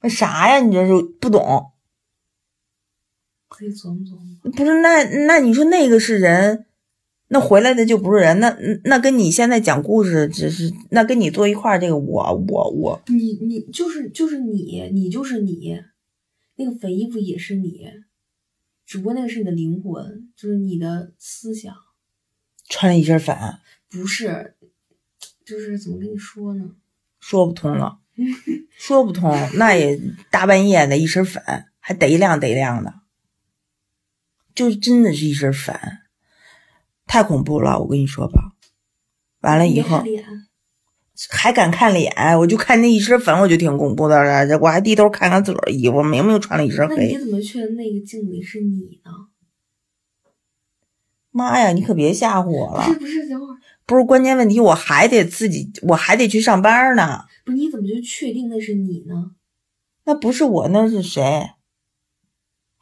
[0.00, 0.60] 那啥呀？
[0.60, 1.72] 你这是不懂？
[3.48, 4.36] 可以琢磨琢磨。
[4.42, 6.66] 不是，那那你说那个是人，
[7.32, 8.54] 那回来的就不是人，那
[8.84, 15.80] 那跟你现在讲故事只是那跟你坐一块儿，这个我我我，你你就是就是你，你就是你，
[16.56, 17.88] 那个粉衣服也是你，
[18.84, 21.74] 只不过那个是你的灵魂，就是你的思想，
[22.68, 23.34] 穿了一身粉，
[23.88, 24.54] 不是，
[25.46, 26.76] 就是怎么跟你说呢？
[27.18, 27.98] 说不通了，
[28.76, 29.98] 说不通，那也
[30.30, 31.42] 大半夜的一身粉，
[31.80, 32.92] 还得亮得亮的，
[34.54, 35.74] 就真的是一身粉，
[37.12, 37.78] 太恐怖了！
[37.78, 38.54] 我跟你说吧，
[39.42, 40.02] 完了以后
[41.28, 44.58] 还敢看脸，我就看那一身粉，我就挺恐怖的了。
[44.60, 47.18] 我还低头看看自个儿衣服，明明穿了一身那你黑。
[47.18, 49.10] 怎么确定那个镜里是你呢？
[51.30, 52.86] 妈呀，你可别吓唬我了！
[52.86, 57.26] 不是不是，等会儿不是关键问题，我还得自己，我还得去上班呢。
[57.44, 59.32] 不是你怎么就确定那是你呢？
[60.06, 61.22] 那不是我，那是谁？
[61.22, 61.52] 哎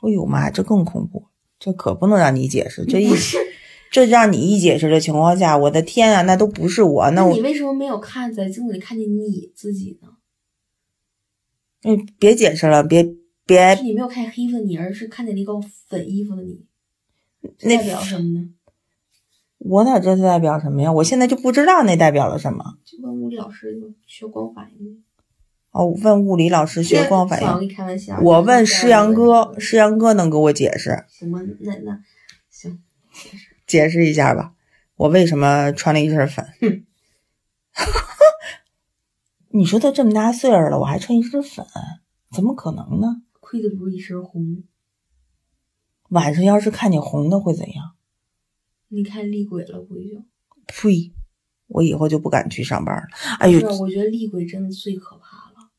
[0.09, 1.25] 呦妈，这更恐怖，
[1.59, 2.85] 这可不能让你解释。
[2.85, 3.11] 这一
[3.91, 10.09] 这让你一解释的情况下，我的天啊，那都不是我，那我那你为什么没有看在镜子里看见你自己呢？
[11.83, 13.15] 嗯，别解释了，别
[13.45, 16.65] 别是你没有看见黑衣服的你，而是看见了一个粉衣服的你，
[17.63, 18.51] 那代表什么呢？
[19.59, 20.93] 我哪知道代表什么呀？
[20.93, 22.79] 我现在就不知道那代表了什么。
[22.85, 25.03] 就问物理老师学光反应。
[25.73, 28.19] 哦，问物理老师学光反应，开玩笑。
[28.23, 31.41] 我问诗阳哥，诗阳哥能给我解释行吧？
[31.61, 32.01] 那那
[32.51, 32.83] 行，
[33.13, 33.50] 解释。
[33.71, 34.53] 解释一下吧，
[34.97, 36.45] 我为什么穿了一身粉？
[36.59, 36.85] 哼
[39.55, 41.65] 你说都这么大岁数了，我还穿一身粉，
[42.33, 43.23] 怎么可能呢？
[43.39, 44.65] 亏的不是一身红，
[46.09, 47.93] 晚上要是看见红的会怎样？
[48.89, 50.25] 你看厉鬼了不就？
[50.67, 51.13] 呸！
[51.69, 53.03] 我以后就不敢去上班了。
[53.39, 55.71] 哎呦我觉得厉鬼真的最可怕了。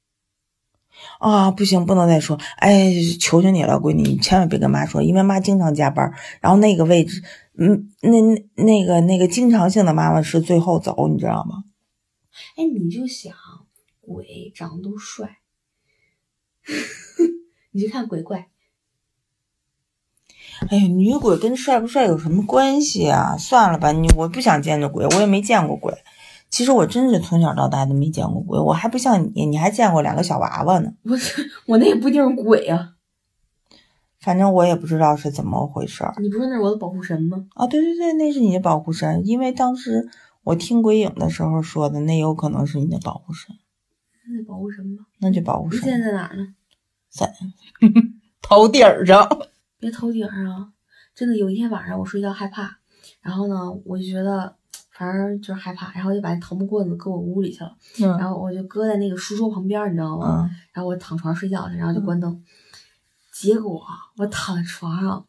[1.20, 2.40] 啊，不行，不能再说。
[2.58, 7.24] 哎，求求你了，闺女，你千万别跟妈说，因为妈经常加班，然后那个位置，
[7.58, 11.66] 嗯，那那那个那个经常性的妈妈是最后走，你知道吗？
[12.56, 13.34] 哎，你就想
[14.00, 15.40] 鬼长得都帅，
[17.72, 18.48] 你去看鬼怪，
[20.70, 23.36] 哎呀，女鬼跟帅不帅有什么关系啊？
[23.38, 25.94] 算了吧，你我不想见着鬼，我也没见过鬼。
[26.50, 30.94] 其实我真是从小到大都没见过鬼，我还不像你，你还见过两个小娃娃呢。
[31.04, 31.18] 我
[31.68, 32.96] 我那也不一定是鬼啊。
[34.22, 37.46] 反正我也不知道是怎么回事儿你不是那是我的保护神吗？
[37.56, 37.68] 啊。
[37.68, 40.08] 对对对，那是你的保护神，因为当时
[40.44, 43.56] 我听鬼影的时候说的，那有可能是你的保护神，
[44.30, 45.04] 那保护神吧。
[45.20, 46.48] 那就保护你现在在哪儿呢？
[47.10, 47.34] 在
[48.42, 49.28] 头顶儿上。
[49.80, 50.70] 别头顶上啊！
[51.16, 52.78] 真的有一天晚上我睡觉害怕，
[53.22, 54.56] 然后呢，我就觉得
[54.92, 60.48] 反正就是害怕，然后就把那桃木棍子搁我屋里去了，然嗯后我就搁在那个书桌旁边，你知道吗？
[60.48, 62.42] 嗯然后我躺床上睡觉去，然后就关灯。
[63.42, 65.26] 结果啊我躺在床上，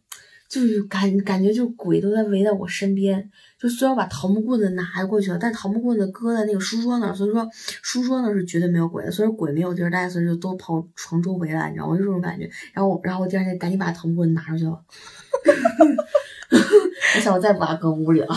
[0.47, 3.31] 就是感感觉就鬼都在围在我身边。
[3.59, 7.49] 就虽然我把桃木棍子拿过去了，但桃木棍子搁在那个书桌那儿，所以说
[7.81, 9.11] 书桌那儿是绝对没有鬼的。
[9.11, 11.97] 所以说鬼没有地儿待，所以就都跑床周围来，你知道吗？
[11.97, 12.51] 就这种感觉。
[12.75, 14.79] 然后我，然后我第二天赶紧把桃木棍子拿出去了。
[17.17, 18.29] 我想我再不把它搁屋里了。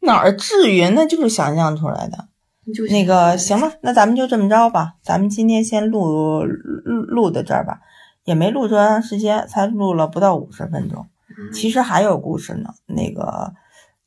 [0.00, 0.88] 哪儿至于？
[0.88, 2.28] 那就是想象出来的。
[2.74, 4.94] 就是那个行吧，那咱们就这么着吧。
[5.02, 7.80] 咱们今天先录录录到这儿吧，
[8.24, 11.08] 也没录多长时间，才录了不到五十分钟。
[11.52, 13.54] 其实还有故事呢，那个，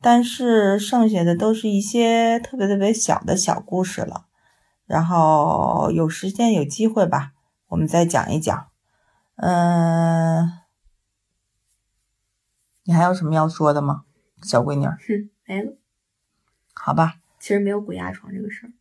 [0.02, 4.26] 但是剩下的都是一些特别特别小的小故事了。
[4.86, 7.34] 然后有时间有机会吧，
[7.68, 8.68] 我们再讲一讲。
[9.36, 10.50] 嗯，
[12.84, 14.06] 你还有什么要说的吗，
[14.42, 14.98] 小闺女儿？
[15.08, 15.74] 哼，没了。
[16.74, 18.72] 好吧，其实没有鬼压床这个事儿，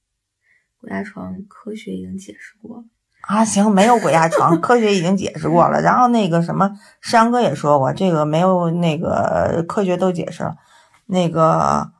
[0.80, 2.84] 鬼压床科学已经解释过了。
[3.26, 5.80] 啊，行，没有鬼压床， 科学已经解释过了。
[5.80, 6.70] 然后那个什么，
[7.00, 10.56] 山哥也说过，这个没有那个科学都解释了。
[11.06, 11.90] 那个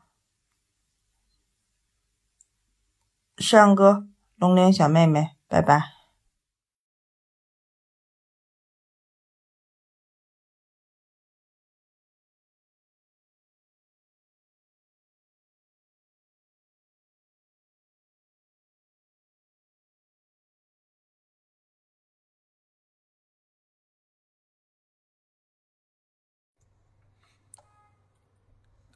[3.38, 4.06] 山哥，
[4.36, 5.95] 龙玲小妹妹，拜拜。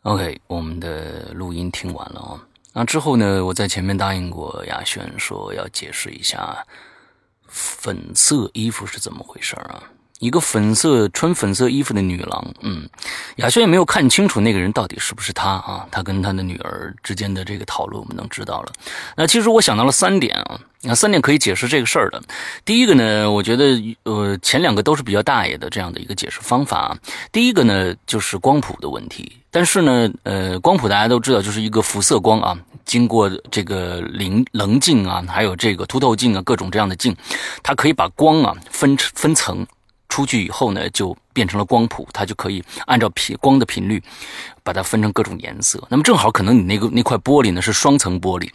[0.03, 2.41] OK，我们的录音听完了啊。
[2.73, 6.67] 那之后呢，我在前面答应过亚轩说要解释一下
[7.47, 9.83] 粉色衣服是怎么回事啊。
[10.21, 12.87] 一个粉色穿粉色衣服的女郎，嗯，
[13.37, 15.87] 雅轩也没有看清楚那个人到底是不是他啊。
[15.91, 18.73] 他跟他的女儿之间的这个讨论，我们能知道了。
[19.17, 22.23] 那其实我想到了三点啊，那三点可以解释这个事儿的。
[22.67, 26.95] 第一个呢，我觉得呃前两个都是比较大爷的这样的一个解释方法。
[27.33, 37.17] 第一个呢就是光谱的问题，但是呢，呃，光谱大家都知道就是一个辐射光啊，经过这个棱棱镜啊，还有这个凸透镜啊，各种这样的镜，
[37.63, 39.67] 它可以把光啊分分层。
[40.11, 44.03] 出去以后呢，就变成了光谱，它就可以按照频光的频率，
[44.63, 45.83] 把它分成各种颜色。
[45.89, 48.51] 那么正好可能你那个那块玻璃呢是双层玻璃，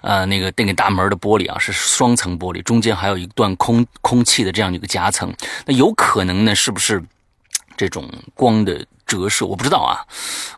[0.00, 5.34] 呃，那个那个大门的玻璃啊是双层玻璃，中间还有一段空空气的这样一个夹层。
[5.66, 7.02] 那有可能呢，是不是
[7.76, 8.86] 这种光的？
[9.14, 10.02] 折射我不知道啊，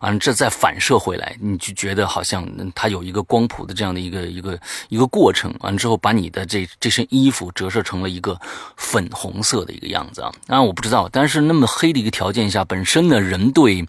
[0.01, 8.39] 完这再反射回来，你就觉得好像它有一个光谱的这样的一个一个一个过程，完之后把你的这这身衣服折射成了一个
[8.77, 10.33] 粉红色的一个样子啊。
[10.47, 13.87] 当然我不知道，但是那么黑的一个条件下，本身呢人对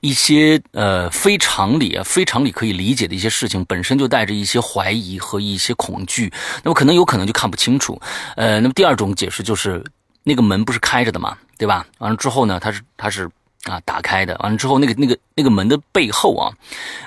[0.00, 6.32] 一些呃非常理啊非常理可以理解的一些事情，本身就带着一些怀疑和一些恐惧，
[6.62, 8.00] 那么可能有可能就看不清楚。
[8.36, 9.84] 呃，那么第二种解释就是
[10.24, 11.86] 那个门不是开着的嘛，对吧？
[11.98, 13.28] 完了之后呢，它是它是。
[13.64, 16.52] 啊，打开的，完了之后，那个、那个、那个门的背后啊，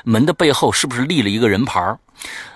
[0.03, 1.97] 门的背后是不是立了一个人牌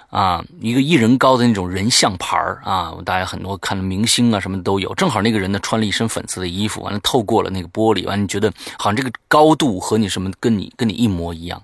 [0.09, 4.93] 啊，一个一人高的那种人像牌啊，大家很多看的明星啊什么都有。
[4.95, 11.61] 正好那个人呢穿了一身粉色的衣服，完了透过了那个玻璃，完了你觉得好像这个高度和你什么跟你跟你一模一样。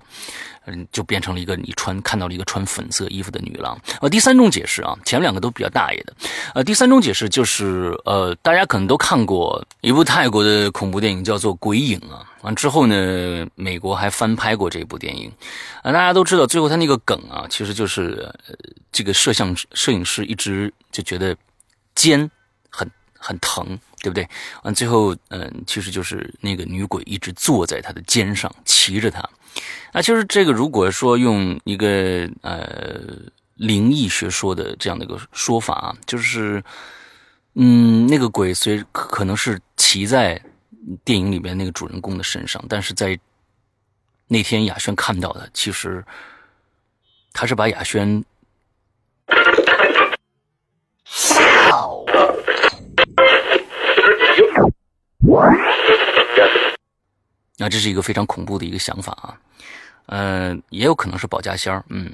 [0.66, 3.76] 嗯，就变成了一个你穿看到了一个穿粉色衣服的女郎。
[4.00, 6.14] 呃，第三种解释啊，前两个都比较大爷的。
[6.54, 12.24] 呃，第三种解释就是，呃，大家可能都看过一部泰国的恐怖电影，叫做《鬼影》啊。
[12.42, 15.30] 完之后呢，美国还翻拍过这部电影。
[15.82, 18.32] 啊，大家都知道，最后他那个梗啊，其实就是
[18.90, 21.36] 这个摄像摄影师一直就觉得
[21.94, 22.30] 肩
[22.68, 24.28] 很很疼，对不对？
[24.64, 29.22] 完最后，嗯，其实就是那个女鬼一直坐在他的肩上，骑着他。
[29.92, 33.00] 那其实这个，如果说用一个呃
[33.54, 36.62] 灵异学说的这样的一个说法啊，就是，
[37.54, 40.42] 嗯，那个鬼虽可能是骑在
[41.04, 43.16] 电影里面那个主人公的身上，但是在
[44.26, 46.04] 那天雅轩看到的，其实
[47.32, 48.24] 他是把雅轩。
[57.62, 59.38] 那这是一个非常恐怖的一个想法啊。
[60.06, 62.10] 嗯，也有可能是保家仙儿，嗯，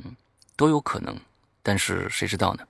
[0.56, 1.18] 都有可能，
[1.62, 2.62] 但是谁知道呢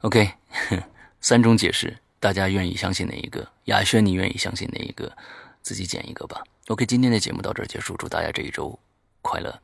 [0.00, 0.28] ？OK，
[1.22, 3.46] 三种解释，大家愿意相信哪一个？
[3.66, 5.16] 雅轩，你愿意相信哪一个？
[5.62, 6.42] 自己捡一个吧。
[6.66, 8.76] OK，今天的节目到这儿结束，祝大家这一周
[9.22, 9.56] 快乐、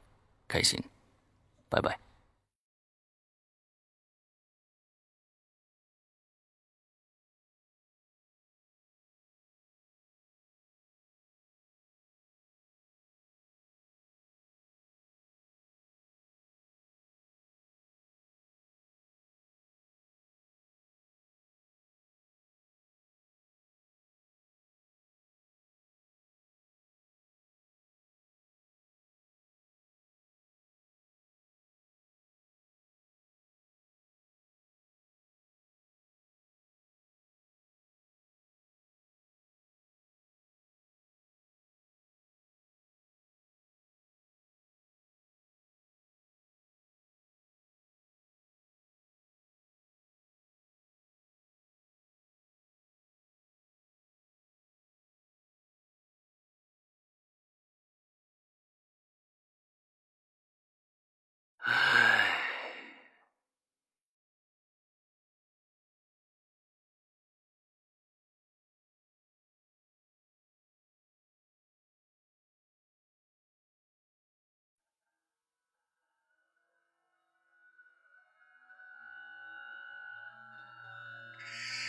[0.47, 0.81] 开心，
[1.69, 2.06] 拜拜。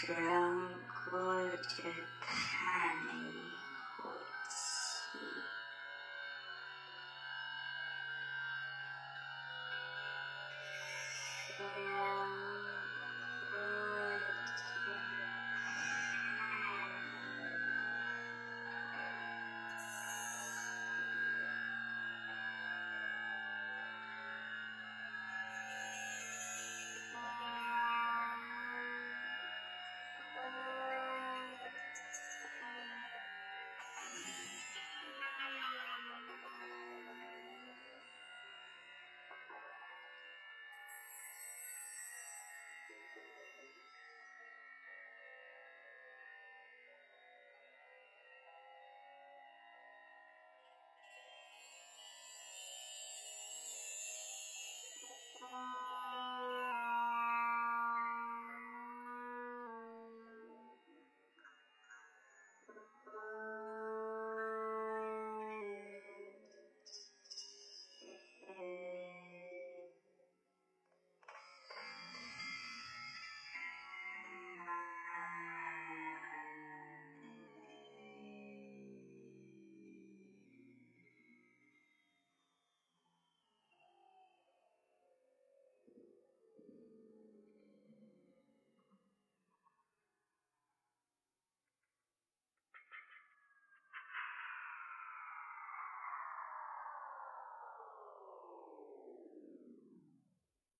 [0.07, 0.15] 山
[0.87, 1.83] 歌姐。